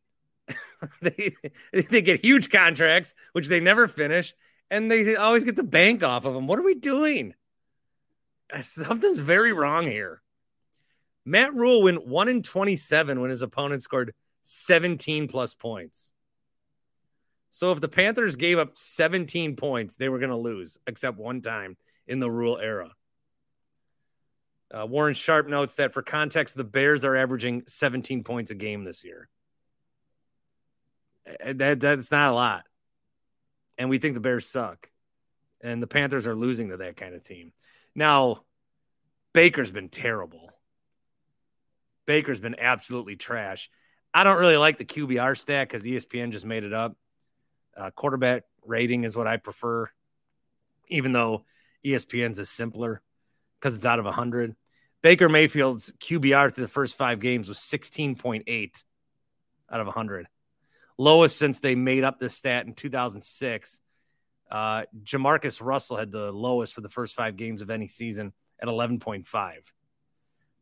[1.02, 1.36] they
[1.72, 4.34] they get huge contracts, which they never finish,
[4.72, 6.48] and they always get the bank off of them.
[6.48, 7.34] What are we doing?
[8.62, 10.21] Something's very wrong here.
[11.24, 16.12] Matt Rhule went one in 27 when his opponent scored 17 plus points.
[17.50, 21.42] So if the Panthers gave up 17 points, they were going to lose, except one
[21.42, 22.92] time in the Rhule era.
[24.72, 28.84] Uh, Warren Sharp notes that for context, the Bears are averaging 17 points a game
[28.84, 29.28] this year.
[31.44, 32.64] That, that's not a lot.
[33.76, 34.88] And we think the Bears suck.
[35.60, 37.52] And the Panthers are losing to that kind of team.
[37.94, 38.44] Now,
[39.34, 40.51] Baker's been terrible.
[42.06, 43.70] Baker's been absolutely trash.
[44.14, 46.96] I don't really like the QBR stat because ESPN just made it up.
[47.76, 49.88] Uh, quarterback rating is what I prefer,
[50.88, 51.44] even though
[51.84, 53.00] ESPN's is simpler
[53.58, 54.54] because it's out of 100.
[55.02, 58.84] Baker Mayfield's QBR through the first five games was 16.8
[59.70, 60.26] out of 100.
[60.98, 63.80] Lowest since they made up this stat in 2006.
[64.50, 68.68] Uh, JaMarcus Russell had the lowest for the first five games of any season at
[68.68, 69.52] 11.5.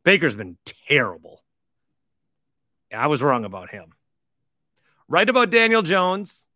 [0.03, 1.43] Baker's been terrible.
[2.93, 3.93] I was wrong about him.
[5.07, 6.47] Right about Daniel Jones.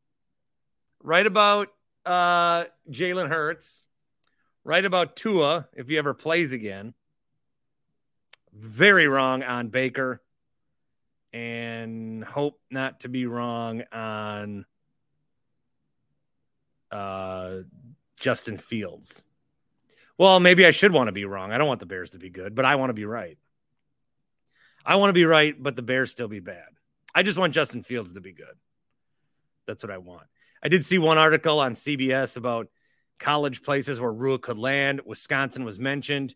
[1.02, 1.70] Right about
[2.06, 3.88] uh, Jalen Hurts.
[4.64, 6.93] Right about Tua, if he ever plays again.
[8.54, 10.22] Very wrong on Baker.
[11.34, 14.66] And hope not to be wrong on
[16.91, 17.58] uh,
[18.18, 19.24] Justin Fields.
[20.18, 21.51] Well, maybe I should want to be wrong.
[21.51, 23.38] I don't want the Bears to be good, but I want to be right.
[24.86, 26.68] I want to be right, but the Bears still be bad.
[27.13, 28.55] I just want Justin Fields to be good.
[29.68, 30.28] That's what I want.
[30.63, 32.68] I did see one article on CBS about
[33.20, 35.01] college places where Rhule could land.
[35.05, 36.36] Wisconsin was mentioned.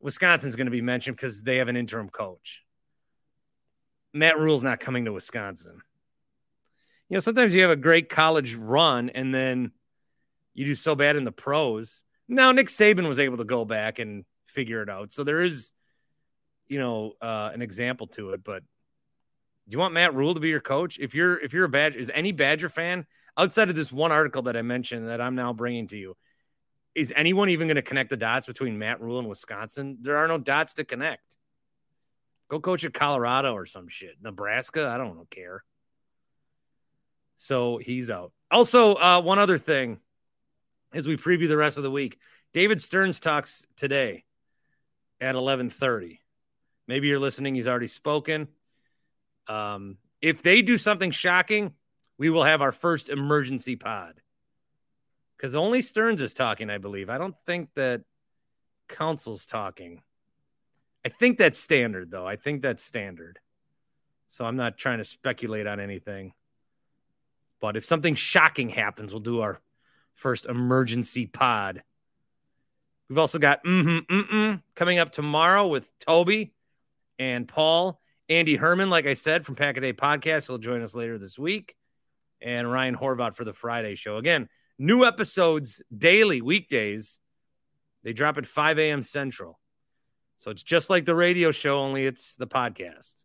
[0.00, 2.62] Wisconsin's going to be mentioned because they have an interim coach.
[4.12, 5.82] Matt Rhule's not coming to Wisconsin.
[7.08, 9.72] You know, sometimes you have a great college run and then
[10.54, 13.98] you do so bad in the pros now Nick Saban was able to go back
[13.98, 15.12] and figure it out.
[15.12, 15.72] So there is,
[16.68, 18.44] you know, uh, an example to it.
[18.44, 18.62] But
[19.68, 20.98] do you want Matt Rhule to be your coach?
[20.98, 23.06] If you're if you're a Badger, is any Badger fan
[23.36, 26.16] outside of this one article that I mentioned that I'm now bringing to you?
[26.94, 29.98] Is anyone even going to connect the dots between Matt Rhule and Wisconsin?
[30.00, 31.36] There are no dots to connect.
[32.48, 34.16] Go coach at Colorado or some shit.
[34.20, 35.62] Nebraska, I don't care.
[37.36, 38.32] So he's out.
[38.50, 40.00] Also, uh, one other thing
[40.92, 42.18] as we preview the rest of the week.
[42.52, 44.24] David Stearns talks today
[45.20, 46.20] at 11:30.
[46.86, 48.48] Maybe you're listening, he's already spoken.
[49.46, 51.74] Um, if they do something shocking,
[52.18, 54.20] we will have our first emergency pod.
[55.38, 57.08] Cuz only Stearns is talking, I believe.
[57.08, 58.02] I don't think that
[58.88, 60.02] Counsell's talking.
[61.04, 62.26] I think that's standard though.
[62.26, 63.38] I think that's standard.
[64.28, 66.34] So I'm not trying to speculate on anything.
[67.60, 69.60] But if something shocking happens, we'll do our
[70.20, 71.82] first emergency pod.
[73.08, 76.52] We've also got mm-hmm, mm-mm coming up tomorrow with Toby
[77.18, 78.00] and Paul.
[78.28, 81.36] Andy Herman, like I said, from Pack a Day Podcast, will join us later this
[81.36, 81.74] week.
[82.40, 84.16] And Ryan Horvat for the Friday show.
[84.16, 84.48] Again,
[84.78, 87.18] new episodes daily, weekdays.
[88.04, 89.02] They drop at 5 a.m.
[89.02, 89.58] Central.
[90.36, 93.24] So it's just like the radio show, only it's the podcast.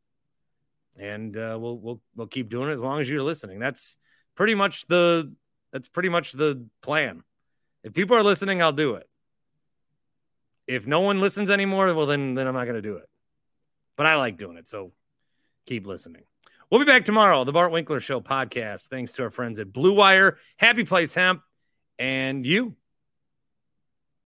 [0.98, 3.60] And uh, we'll we'll we'll keep doing it as long as you're listening.
[3.60, 3.98] That's
[4.36, 5.34] pretty much the
[5.76, 7.22] that's pretty much the plan.
[7.84, 9.10] If people are listening, I'll do it.
[10.68, 13.10] If no one listens anymore, well then then I'm not going to do it.
[13.98, 14.94] But I like doing it, so
[15.66, 16.24] keep listening.
[16.72, 18.88] We'll be back tomorrow, the Bart Winkler Show podcast.
[18.88, 21.42] Thanks to our friends at Blue Wire, Happy Place Hemp,
[22.00, 22.78] and you.